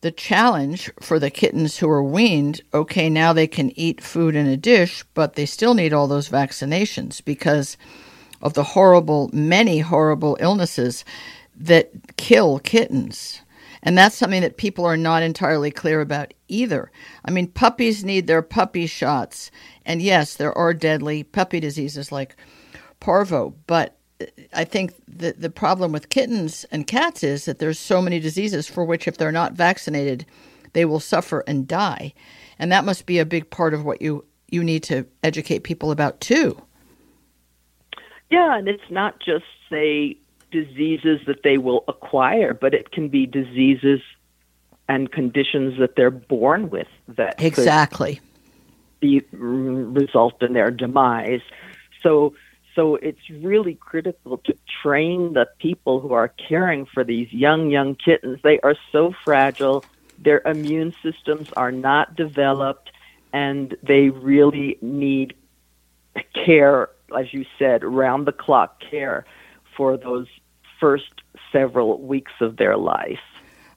the 0.00 0.10
challenge 0.12 0.90
for 1.00 1.18
the 1.18 1.30
kittens 1.30 1.78
who 1.78 1.88
are 1.88 2.02
weaned. 2.02 2.60
Okay, 2.72 3.10
now 3.10 3.32
they 3.32 3.48
can 3.48 3.76
eat 3.78 4.00
food 4.00 4.36
in 4.36 4.46
a 4.46 4.56
dish, 4.56 5.04
but 5.14 5.34
they 5.34 5.46
still 5.46 5.74
need 5.74 5.92
all 5.92 6.06
those 6.06 6.28
vaccinations 6.28 7.24
because 7.24 7.76
of 8.40 8.54
the 8.54 8.62
horrible, 8.62 9.28
many 9.32 9.80
horrible 9.80 10.36
illnesses 10.40 11.04
that 11.56 11.90
kill 12.16 12.60
kittens. 12.60 13.42
And 13.88 13.96
that's 13.96 14.16
something 14.16 14.42
that 14.42 14.58
people 14.58 14.84
are 14.84 14.98
not 14.98 15.22
entirely 15.22 15.70
clear 15.70 16.02
about 16.02 16.34
either. 16.46 16.92
I 17.24 17.30
mean, 17.30 17.46
puppies 17.46 18.04
need 18.04 18.26
their 18.26 18.42
puppy 18.42 18.86
shots. 18.86 19.50
And 19.86 20.02
yes, 20.02 20.34
there 20.34 20.52
are 20.58 20.74
deadly 20.74 21.22
puppy 21.22 21.58
diseases 21.58 22.12
like 22.12 22.36
parvo, 23.00 23.54
but 23.66 23.96
uh, 24.20 24.26
I 24.52 24.64
think 24.64 24.92
the 25.08 25.32
the 25.32 25.48
problem 25.48 25.90
with 25.90 26.10
kittens 26.10 26.66
and 26.70 26.86
cats 26.86 27.24
is 27.24 27.46
that 27.46 27.60
there's 27.60 27.78
so 27.78 28.02
many 28.02 28.20
diseases 28.20 28.68
for 28.68 28.84
which 28.84 29.08
if 29.08 29.16
they're 29.16 29.32
not 29.32 29.54
vaccinated, 29.54 30.26
they 30.74 30.84
will 30.84 31.00
suffer 31.00 31.42
and 31.46 31.66
die. 31.66 32.12
And 32.58 32.70
that 32.70 32.84
must 32.84 33.06
be 33.06 33.18
a 33.18 33.24
big 33.24 33.48
part 33.48 33.72
of 33.72 33.86
what 33.86 34.02
you 34.02 34.26
you 34.50 34.62
need 34.62 34.82
to 34.82 35.06
educate 35.22 35.60
people 35.60 35.90
about 35.90 36.20
too. 36.20 36.60
Yeah, 38.28 38.58
and 38.58 38.68
it's 38.68 38.90
not 38.90 39.18
just 39.18 39.46
say 39.70 40.18
diseases 40.50 41.20
that 41.26 41.42
they 41.42 41.58
will 41.58 41.84
acquire, 41.88 42.54
but 42.54 42.74
it 42.74 42.90
can 42.90 43.08
be 43.08 43.26
diseases 43.26 44.00
and 44.88 45.12
conditions 45.12 45.78
that 45.78 45.96
they're 45.96 46.10
born 46.10 46.70
with 46.70 46.88
that 47.08 47.40
exactly 47.42 48.20
be 49.00 49.22
result 49.32 50.42
in 50.42 50.54
their 50.54 50.70
demise. 50.70 51.42
So 52.02 52.34
so 52.74 52.94
it's 52.96 53.28
really 53.28 53.74
critical 53.74 54.38
to 54.38 54.54
train 54.82 55.32
the 55.32 55.48
people 55.58 56.00
who 56.00 56.12
are 56.12 56.28
caring 56.28 56.86
for 56.86 57.04
these 57.04 57.32
young 57.32 57.70
young 57.70 57.94
kittens. 57.94 58.40
They 58.42 58.60
are 58.60 58.76
so 58.92 59.14
fragile. 59.24 59.84
Their 60.18 60.40
immune 60.44 60.94
systems 61.02 61.52
are 61.52 61.72
not 61.72 62.16
developed 62.16 62.90
and 63.32 63.76
they 63.82 64.08
really 64.08 64.78
need 64.80 65.34
care, 66.34 66.88
as 67.16 67.32
you 67.32 67.44
said, 67.58 67.84
round 67.84 68.26
the 68.26 68.32
clock 68.32 68.80
care 68.80 69.24
for 69.78 69.96
those 69.96 70.26
first 70.78 71.22
several 71.52 72.02
weeks 72.02 72.32
of 72.42 72.56
their 72.56 72.76
life. 72.76 73.20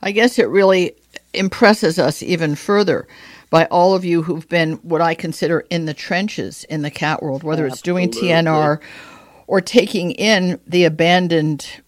I 0.02 0.12
guess 0.12 0.40
it 0.40 0.50
really 0.50 0.96
impresses 1.34 2.00
us 2.00 2.22
even 2.24 2.56
further 2.56 3.08
by 3.52 3.66
all 3.66 3.94
of 3.94 4.04
you 4.04 4.24
who've 4.24 4.50
been 4.50 4.74
what 4.78 5.00
I 5.00 5.14
consider 5.14 5.62
in 5.70 5.86
the 5.86 5.94
trenches 5.94 6.64
in 6.66 6.82
the 6.82 6.90
cat 6.90 7.22
world, 7.22 7.44
whether 7.44 7.68
Absolutely. 7.68 8.04
it's 8.06 8.18
doing 8.18 8.30
TNR 8.30 8.82
or 9.46 9.62
taking 9.62 10.12
in 10.12 10.60
the 10.66 10.86
abandoned 10.86 11.82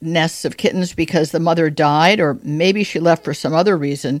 nests 0.00 0.44
of 0.44 0.58
kittens 0.58 0.92
because 0.92 1.30
the 1.30 1.40
mother 1.40 1.70
died 1.70 2.20
or 2.20 2.38
maybe 2.42 2.84
she 2.84 3.00
left 3.00 3.24
for 3.24 3.32
some 3.32 3.54
other 3.54 3.78
reason. 3.78 4.20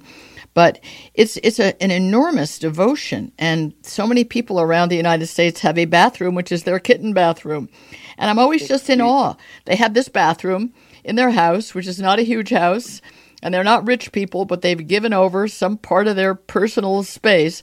But 0.54 0.80
it's 1.14 1.36
it's 1.38 1.58
a, 1.58 1.80
an 1.82 1.90
enormous 1.90 2.58
devotion, 2.58 3.32
and 3.38 3.74
so 3.82 4.06
many 4.06 4.24
people 4.24 4.60
around 4.60 4.88
the 4.88 4.96
United 4.96 5.26
States 5.26 5.60
have 5.60 5.76
a 5.76 5.84
bathroom 5.84 6.34
which 6.34 6.52
is 6.52 6.62
their 6.62 6.78
kitten 6.78 7.12
bathroom, 7.12 7.68
and 8.16 8.30
I'm 8.30 8.38
always 8.38 8.68
just 8.68 8.88
in 8.88 9.00
awe. 9.00 9.34
They 9.64 9.76
have 9.76 9.94
this 9.94 10.08
bathroom 10.08 10.72
in 11.02 11.16
their 11.16 11.30
house, 11.30 11.74
which 11.74 11.88
is 11.88 12.00
not 12.00 12.20
a 12.20 12.22
huge 12.22 12.50
house, 12.50 13.02
and 13.42 13.52
they're 13.52 13.64
not 13.64 13.86
rich 13.86 14.12
people, 14.12 14.44
but 14.44 14.62
they've 14.62 14.86
given 14.86 15.12
over 15.12 15.48
some 15.48 15.76
part 15.76 16.06
of 16.06 16.16
their 16.16 16.34
personal 16.34 17.02
space 17.02 17.62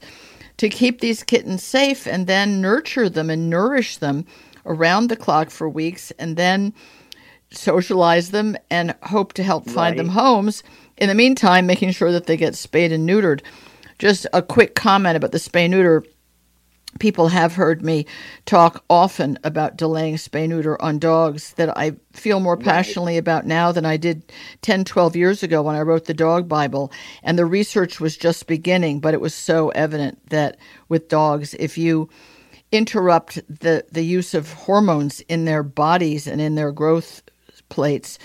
to 0.58 0.70
keep 0.70 1.02
these 1.02 1.24
kittens 1.24 1.64
safe 1.64 2.06
and 2.06 2.28
then 2.28 2.62
nurture 2.62 3.10
them 3.10 3.30
and 3.30 3.50
nourish 3.50 3.98
them 3.98 4.26
around 4.66 5.08
the 5.08 5.16
clock 5.16 5.50
for 5.50 5.68
weeks 5.68 6.12
and 6.20 6.38
then 6.38 6.74
socialize 7.52 8.32
them 8.32 8.56
and 8.70 8.96
hope 9.04 9.34
to 9.34 9.44
help 9.44 9.66
find 9.66 9.94
right. 9.94 9.98
them 9.98 10.10
homes. 10.10 10.64
In 11.02 11.10
the 11.10 11.16
meantime, 11.16 11.66
making 11.66 11.94
sure 11.94 12.12
that 12.12 12.28
they 12.28 12.38
get 12.38 12.56
spayed 12.56 12.92
and 12.92 13.10
neutered. 13.10 13.42
Just 13.98 14.28
a 14.34 14.42
quick 14.44 14.76
comment 14.76 15.18
about 15.18 15.32
the 15.32 15.40
spay 15.40 15.68
neuter 15.68 16.04
people 17.00 17.30
have 17.30 17.56
heard 17.56 17.82
me 17.82 18.06
talk 18.46 18.84
often 18.88 19.40
about 19.44 19.78
delaying 19.78 20.18
spay 20.18 20.48
neuter 20.48 20.80
on 20.80 21.00
dogs 21.00 21.54
that 21.54 21.76
I 21.76 21.94
feel 22.14 22.40
more 22.40 22.56
passionately 22.56 23.18
about 23.18 23.48
now 23.48 23.72
than 23.72 23.84
I 23.84 23.98
did 23.98 24.32
10, 24.62 24.84
12 24.84 25.16
years 25.16 25.42
ago 25.42 25.64
when 25.64 25.76
I 25.76 25.82
wrote 25.82 26.06
the 26.06 26.14
dog 26.14 26.48
Bible. 26.48 26.92
And 27.24 27.36
the 27.36 27.48
research 27.48 28.00
was 28.00 28.16
just 28.16 28.46
beginning, 28.46 29.00
but 29.00 29.16
it 29.16 29.22
was 29.22 29.34
so 29.34 29.70
evident 29.70 30.30
that 30.30 30.58
with 30.88 31.10
dogs, 31.10 31.56
if 31.56 31.80
you 31.80 32.10
interrupt 32.72 33.36
the, 33.48 33.86
the 33.92 34.04
use 34.04 34.36
of 34.36 34.54
hormones 34.54 35.22
in 35.22 35.46
their 35.46 35.64
bodies 35.64 36.28
and 36.28 36.40
in 36.40 36.54
their 36.54 36.72
growth 36.72 37.24
plates, 37.72 38.20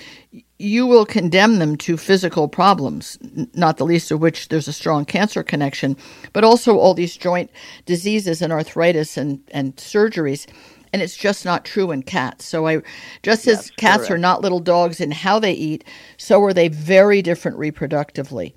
you 0.58 0.86
will 0.86 1.06
condemn 1.06 1.58
them 1.58 1.76
to 1.76 1.96
physical 1.96 2.48
problems, 2.48 3.18
not 3.54 3.78
the 3.78 3.86
least 3.86 4.10
of 4.10 4.20
which 4.20 4.48
there's 4.48 4.68
a 4.68 4.72
strong 4.72 5.06
cancer 5.06 5.42
connection, 5.42 5.96
but 6.34 6.44
also 6.44 6.76
all 6.76 6.92
these 6.92 7.16
joint 7.16 7.50
diseases 7.86 8.42
and 8.42 8.52
arthritis 8.52 9.16
and, 9.16 9.40
and 9.52 9.74
surgeries. 9.76 10.46
And 10.92 11.02
it's 11.02 11.16
just 11.16 11.44
not 11.44 11.64
true 11.64 11.90
in 11.90 12.02
cats. 12.02 12.44
So 12.44 12.66
I 12.66 12.82
just 13.22 13.46
as 13.46 13.70
cats 13.72 13.98
correct. 13.98 14.10
are 14.12 14.18
not 14.18 14.42
little 14.42 14.60
dogs 14.60 15.00
in 15.00 15.10
how 15.10 15.38
they 15.38 15.52
eat, 15.52 15.84
so 16.16 16.42
are 16.42 16.52
they 16.52 16.68
very 16.68 17.22
different 17.22 17.58
reproductively 17.58 18.52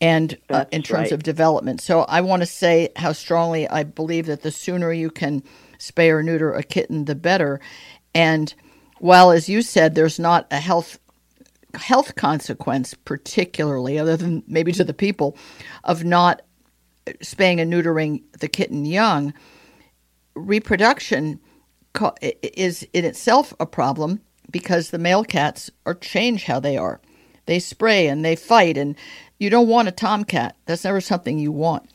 and 0.00 0.36
uh, 0.48 0.64
in 0.72 0.82
terms 0.82 1.04
right. 1.04 1.12
of 1.12 1.22
development. 1.22 1.80
So 1.80 2.02
I 2.02 2.20
want 2.22 2.42
to 2.42 2.46
say 2.46 2.90
how 2.96 3.12
strongly 3.12 3.68
I 3.68 3.84
believe 3.84 4.26
that 4.26 4.42
the 4.42 4.50
sooner 4.50 4.92
you 4.92 5.10
can 5.10 5.42
spay 5.78 6.10
or 6.10 6.22
neuter 6.22 6.52
a 6.52 6.62
kitten, 6.62 7.04
the 7.04 7.14
better. 7.14 7.60
And 8.14 8.54
while, 9.00 9.30
as 9.30 9.48
you 9.48 9.62
said, 9.62 9.94
there's 9.94 10.18
not 10.18 10.46
a 10.50 10.60
health 10.60 10.98
health 11.74 12.16
consequence, 12.16 12.94
particularly, 12.94 13.98
other 13.98 14.16
than 14.16 14.42
maybe 14.46 14.72
to 14.72 14.84
the 14.84 14.94
people, 14.94 15.36
of 15.84 16.04
not 16.04 16.42
spaying 17.22 17.60
and 17.60 17.72
neutering 17.72 18.22
the 18.40 18.48
kitten 18.48 18.84
young, 18.84 19.32
reproduction 20.34 21.40
is 22.42 22.86
in 22.92 23.04
itself 23.04 23.54
a 23.60 23.66
problem 23.66 24.20
because 24.50 24.90
the 24.90 24.98
male 24.98 25.24
cats 25.24 25.70
are 25.86 25.94
change 25.94 26.44
how 26.44 26.60
they 26.60 26.76
are. 26.76 27.00
They 27.46 27.58
spray 27.58 28.06
and 28.08 28.24
they 28.24 28.36
fight, 28.36 28.76
and 28.76 28.96
you 29.38 29.48
don't 29.48 29.68
want 29.68 29.88
a 29.88 29.92
tomcat. 29.92 30.56
That's 30.66 30.84
never 30.84 31.00
something 31.00 31.38
you 31.38 31.52
want. 31.52 31.88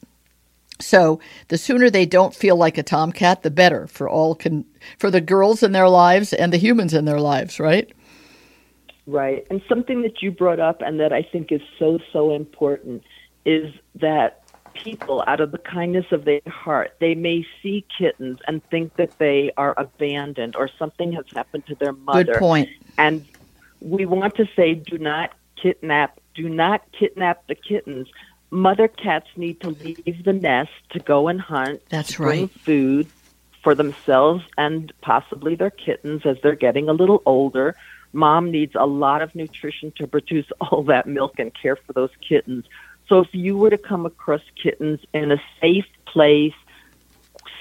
So 0.80 1.20
the 1.48 1.58
sooner 1.58 1.90
they 1.90 2.06
don't 2.06 2.36
feel 2.36 2.58
like 2.58 2.78
a 2.78 2.84
tomcat, 2.84 3.44
the 3.44 3.52
better 3.52 3.88
for 3.88 4.10
all 4.10 4.36
can 4.36 4.66
for 5.00 5.10
the 5.10 5.22
girls 5.22 5.64
in 5.64 5.72
their 5.72 5.90
lives 5.90 6.34
and 6.34 6.52
the 6.52 6.58
humans 6.58 6.94
in 6.94 7.06
their 7.06 7.20
lives, 7.20 7.60
right? 7.60 7.92
Right. 9.08 9.46
And 9.50 9.62
something 9.70 10.02
that 10.02 10.22
you 10.22 10.32
brought 10.32 10.60
up 10.60 10.82
and 10.82 11.00
that 11.00 11.14
I 11.14 11.22
think 11.22 11.52
is 11.52 11.62
so, 11.78 12.00
so 12.12 12.34
important 12.34 13.04
is 13.46 13.74
that 13.96 14.42
people, 14.74 15.24
out 15.28 15.40
of 15.40 15.52
the 15.52 15.58
kindness 15.60 16.08
of 16.12 16.26
their 16.26 16.42
heart, 16.48 16.96
they 17.00 17.16
may 17.16 17.46
see 17.62 17.86
kittens 17.98 18.40
and 18.48 18.64
think 18.70 18.96
that 18.96 19.18
they 19.20 19.52
are 19.58 19.74
abandoned 19.78 20.56
or 20.56 20.70
something 20.78 21.14
has 21.14 21.26
happened 21.34 21.66
to 21.68 21.76
their 21.76 21.94
mother. 21.94 22.24
Good 22.24 22.40
point. 22.40 22.70
And 22.98 23.26
we 23.80 24.06
want 24.06 24.36
to 24.36 24.48
say 24.56 24.74
do 24.74 24.98
not 24.98 25.32
kidnap, 25.56 26.20
do 26.34 26.50
not 26.50 26.82
kidnap 26.98 27.46
the 27.48 27.56
kittens. 27.56 28.08
Mother 28.56 28.88
cats 28.88 29.28
need 29.36 29.60
to 29.62 29.70
leave 29.70 30.24
the 30.24 30.34
nest 30.34 30.72
to 30.92 31.00
go 31.00 31.28
and 31.28 31.42
hunt. 31.42 31.82
That's 31.90 32.20
right. 32.20 32.50
food 32.50 33.08
for 33.62 33.76
themselves 33.76 34.44
and 34.58 34.94
possibly 35.02 35.56
their 35.56 35.72
kittens 35.72 36.26
as 36.26 36.38
they're 36.42 36.56
getting 36.56 36.88
a 36.88 36.94
little 36.94 37.22
older 37.26 37.76
mom 38.16 38.50
needs 38.50 38.74
a 38.76 38.86
lot 38.86 39.22
of 39.22 39.36
nutrition 39.36 39.92
to 39.98 40.08
produce 40.16 40.48
all 40.62 40.84
that 40.84 41.08
milk 41.08 41.38
and 41.38 41.54
care 41.54 41.76
for 41.76 41.94
those 41.94 42.10
kittens. 42.28 42.66
So 43.08 43.20
if 43.20 43.28
you 43.34 43.56
were 43.58 43.70
to 43.70 43.78
come 43.78 44.06
across 44.06 44.42
kittens 44.62 45.02
in 45.14 45.32
a 45.32 45.42
safe 45.62 45.86
place, 46.08 46.54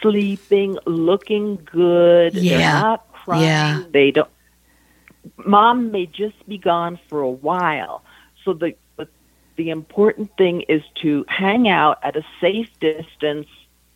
sleeping, 0.00 0.78
looking 0.86 1.56
good, 1.70 2.34
yeah. 2.34 2.58
they're 2.58 2.80
not 2.80 3.12
crying, 3.12 3.44
yeah. 3.44 3.82
they 3.90 4.10
don't 4.10 4.30
mom 5.46 5.90
may 5.90 6.04
just 6.04 6.46
be 6.46 6.58
gone 6.58 6.98
for 7.08 7.20
a 7.20 7.30
while. 7.30 8.02
So 8.44 8.52
the 8.52 8.74
the 9.56 9.70
important 9.70 10.36
thing 10.36 10.62
is 10.62 10.82
to 11.02 11.24
hang 11.28 11.68
out 11.68 11.98
at 12.02 12.16
a 12.16 12.24
safe 12.40 12.68
distance. 12.80 13.46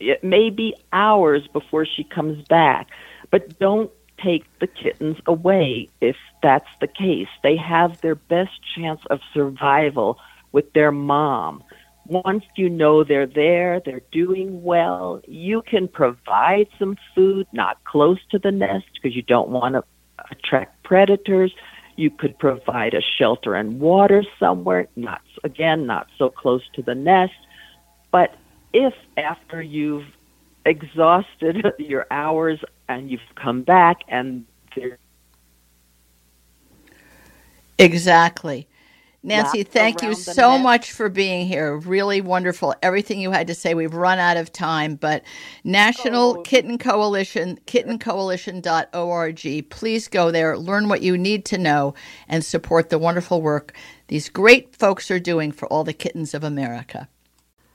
It 0.00 0.22
may 0.22 0.50
be 0.50 0.76
hours 0.92 1.46
before 1.48 1.86
she 1.86 2.04
comes 2.04 2.46
back, 2.46 2.88
but 3.30 3.58
don't 3.58 3.90
take 4.22 4.44
the 4.58 4.66
kittens 4.66 5.16
away 5.26 5.88
if 6.00 6.16
that's 6.42 6.68
the 6.80 6.86
case. 6.86 7.28
They 7.42 7.56
have 7.56 8.00
their 8.00 8.14
best 8.14 8.60
chance 8.74 9.00
of 9.10 9.20
survival 9.32 10.18
with 10.52 10.72
their 10.72 10.92
mom. 10.92 11.62
Once 12.06 12.44
you 12.56 12.70
know 12.70 13.04
they're 13.04 13.26
there, 13.26 13.80
they're 13.84 14.02
doing 14.12 14.62
well, 14.62 15.20
you 15.26 15.62
can 15.62 15.86
provide 15.86 16.66
some 16.78 16.96
food, 17.14 17.46
not 17.52 17.82
close 17.84 18.18
to 18.30 18.38
the 18.38 18.50
nest 18.50 18.86
because 18.94 19.14
you 19.14 19.22
don't 19.22 19.50
want 19.50 19.74
to 19.74 19.84
attract 20.30 20.82
predators. 20.82 21.54
You 21.98 22.10
could 22.10 22.38
provide 22.38 22.94
a 22.94 23.00
shelter 23.00 23.56
and 23.56 23.80
water 23.80 24.22
somewhere, 24.38 24.86
not 24.94 25.20
again, 25.42 25.84
not 25.84 26.06
so 26.16 26.30
close 26.30 26.62
to 26.74 26.82
the 26.82 26.94
nest. 26.94 27.32
But 28.12 28.36
if 28.72 28.94
after 29.16 29.60
you've 29.60 30.06
exhausted 30.64 31.66
your 31.80 32.06
hours 32.08 32.60
and 32.88 33.10
you've 33.10 33.20
come 33.34 33.62
back 33.62 34.02
and 34.06 34.44
exactly 37.78 38.68
nancy 39.22 39.64
thank 39.64 40.02
you 40.02 40.14
so 40.14 40.52
net. 40.52 40.62
much 40.62 40.92
for 40.92 41.08
being 41.08 41.46
here 41.46 41.76
really 41.76 42.20
wonderful 42.20 42.74
everything 42.82 43.20
you 43.20 43.32
had 43.32 43.48
to 43.48 43.54
say 43.54 43.74
we've 43.74 43.94
run 43.94 44.18
out 44.18 44.36
of 44.36 44.52
time 44.52 44.94
but 44.94 45.24
national 45.64 46.38
oh. 46.38 46.42
kitten 46.42 46.78
coalition 46.78 47.58
kittencoalition.org 47.66 49.70
please 49.70 50.08
go 50.08 50.30
there 50.30 50.56
learn 50.56 50.88
what 50.88 51.02
you 51.02 51.18
need 51.18 51.44
to 51.44 51.58
know 51.58 51.94
and 52.28 52.44
support 52.44 52.90
the 52.90 52.98
wonderful 52.98 53.42
work 53.42 53.74
these 54.06 54.28
great 54.28 54.74
folks 54.76 55.10
are 55.10 55.20
doing 55.20 55.50
for 55.50 55.66
all 55.66 55.82
the 55.82 55.92
kittens 55.92 56.32
of 56.32 56.44
america 56.44 57.08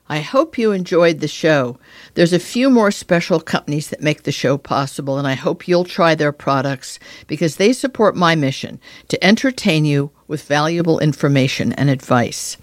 I 0.10 0.20
hope 0.20 0.58
you 0.58 0.74
enjoyed 0.74 1.22
the 1.22 1.30
show. 1.30 1.80
There's 2.16 2.34
a 2.34 2.40
few 2.40 2.70
more 2.70 2.92
special 2.92 3.40
companies 3.40 3.90
that 3.90 4.02
make 4.02 4.24
the 4.24 4.34
show 4.34 4.58
possible, 4.58 5.18
and 5.18 5.26
I 5.26 5.36
hope 5.36 5.66
you'll 5.66 5.86
try 5.86 6.14
their 6.14 6.34
products 6.34 7.00
because 7.26 7.56
they 7.56 7.72
support 7.72 8.14
my 8.14 8.36
mission 8.36 8.82
to 9.08 9.24
entertain 9.24 9.86
you 9.86 10.12
with 10.28 10.44
valuable 10.44 11.00
information 11.00 11.72
and 11.74 11.90
advice. 11.90 12.58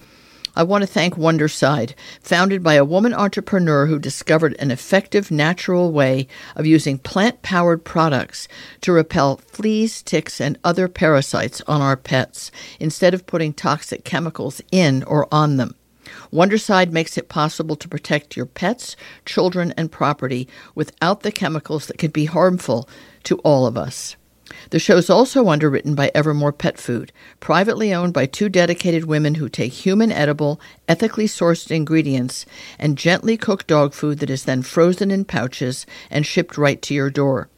I 0.55 0.65
want 0.65 0.83
to 0.83 0.87
thank 0.87 1.15
Wonderside, 1.15 1.95
founded 2.21 2.63
by 2.63 2.75
a 2.75 2.85
woman 2.85 3.15
entrepreneur 3.15 3.87
who 3.87 3.99
discovered 3.99 4.55
an 4.59 4.71
effective 4.71 5.31
natural 5.31 5.93
way 5.93 6.27
of 6.57 6.67
using 6.67 6.99
plant 6.99 7.41
powered 7.41 7.85
products 7.85 8.49
to 8.83 8.93
repel 8.93 9.39
fleas, 9.39 10.03
ticks, 10.03 10.43
and 10.43 10.59
other 10.63 10.89
parasites 10.89 11.63
on 11.67 11.81
our 11.81 11.97
pets 11.97 12.51
instead 12.79 13.15
of 13.15 13.27
putting 13.27 13.55
toxic 13.55 14.05
chemicals 14.05 14.61
in 14.71 15.03
or 15.05 15.27
on 15.33 15.57
them. 15.57 15.75
Wonderside 16.33 16.93
makes 16.93 17.19
it 17.19 17.29
possible 17.29 17.77
to 17.77 17.89
protect 17.89 18.37
your 18.37 18.47
pets, 18.47 18.97
children, 19.25 19.75
and 19.77 19.91
property 19.91 20.49
without 20.75 21.23
the 21.23 21.33
chemicals 21.33 21.87
that 21.87 21.99
could 21.99 22.13
be 22.13 22.27
harmful 22.27 22.89
to 23.25 23.39
all 23.39 23.67
of 23.67 23.77
us. 23.77 24.17
The 24.71 24.79
show 24.79 24.97
is 24.97 25.11
also 25.11 25.49
underwritten 25.49 25.95
by 25.95 26.11
Evermore 26.15 26.53
Pet 26.53 26.79
Food, 26.79 27.13
privately 27.39 27.95
owned 27.95 28.13
by 28.13 28.27
two 28.27 28.49
dedicated 28.49 29.05
women 29.05 29.37
who 29.37 29.49
take 29.49 29.73
human 29.73 30.11
edible, 30.11 30.61
ethically 30.89 31.27
sourced 31.27 31.71
ingredients 31.71 32.47
and 32.79 32.99
gently 32.99 33.37
cook 33.37 33.67
dog 33.67 33.93
food 33.93 34.19
that 34.19 34.31
is 34.31 34.45
then 34.45 34.63
frozen 34.63 35.11
in 35.11 35.25
pouches 35.25 35.87
and 36.11 36.27
shipped 36.27 36.59
right 36.59 36.83
to 36.83 36.95
your 36.95 37.11
door. 37.11 37.49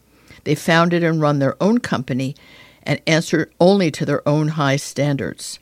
They 0.45 0.55
founded 0.55 1.03
and 1.03 1.21
run 1.21 1.39
their 1.39 1.63
own 1.63 1.79
company 1.79 2.35
and 2.83 3.01
answer 3.07 3.51
only 3.61 3.91
to 3.93 4.05
their 4.05 4.27
own 4.29 4.49
high 4.49 4.77
standards. 4.77 5.59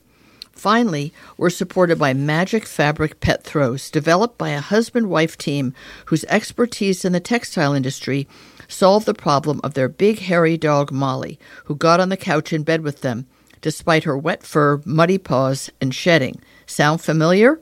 Finally, 0.60 1.10
we're 1.38 1.48
supported 1.48 1.98
by 1.98 2.12
Magic 2.12 2.66
Fabric 2.66 3.18
Pet 3.20 3.42
Throws, 3.42 3.90
developed 3.90 4.36
by 4.36 4.50
a 4.50 4.60
husband 4.60 5.08
wife 5.08 5.38
team 5.38 5.72
whose 6.04 6.22
expertise 6.24 7.02
in 7.02 7.14
the 7.14 7.18
textile 7.18 7.72
industry 7.72 8.28
solved 8.68 9.06
the 9.06 9.14
problem 9.14 9.58
of 9.64 9.72
their 9.72 9.88
big 9.88 10.18
hairy 10.18 10.58
dog 10.58 10.92
Molly, 10.92 11.38
who 11.64 11.74
got 11.74 11.98
on 11.98 12.10
the 12.10 12.16
couch 12.18 12.52
in 12.52 12.62
bed 12.62 12.82
with 12.82 13.00
them, 13.00 13.26
despite 13.62 14.04
her 14.04 14.18
wet 14.18 14.42
fur, 14.42 14.82
muddy 14.84 15.16
paws, 15.16 15.70
and 15.80 15.94
shedding. 15.94 16.38
Sound 16.66 17.00
familiar? 17.00 17.58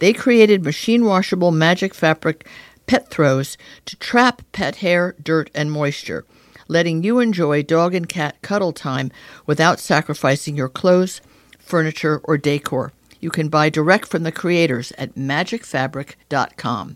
They 0.00 0.12
created 0.12 0.64
machine 0.64 1.04
washable 1.04 1.52
magic 1.52 1.94
fabric 1.94 2.48
pet 2.88 3.10
throws 3.10 3.56
to 3.86 3.94
trap 3.98 4.42
pet 4.50 4.74
hair, 4.74 5.14
dirt, 5.22 5.50
and 5.54 5.70
moisture, 5.70 6.26
letting 6.66 7.04
you 7.04 7.20
enjoy 7.20 7.62
dog 7.62 7.94
and 7.94 8.08
cat 8.08 8.42
cuddle 8.42 8.72
time 8.72 9.12
without 9.46 9.78
sacrificing 9.78 10.56
your 10.56 10.68
clothes 10.68 11.20
furniture, 11.70 12.20
or 12.24 12.36
decor. 12.36 12.92
You 13.20 13.30
can 13.30 13.48
buy 13.48 13.70
direct 13.70 14.08
from 14.08 14.22
the 14.24 14.32
creators 14.32 14.92
at 14.98 15.14
magicfabric.com. 15.14 16.88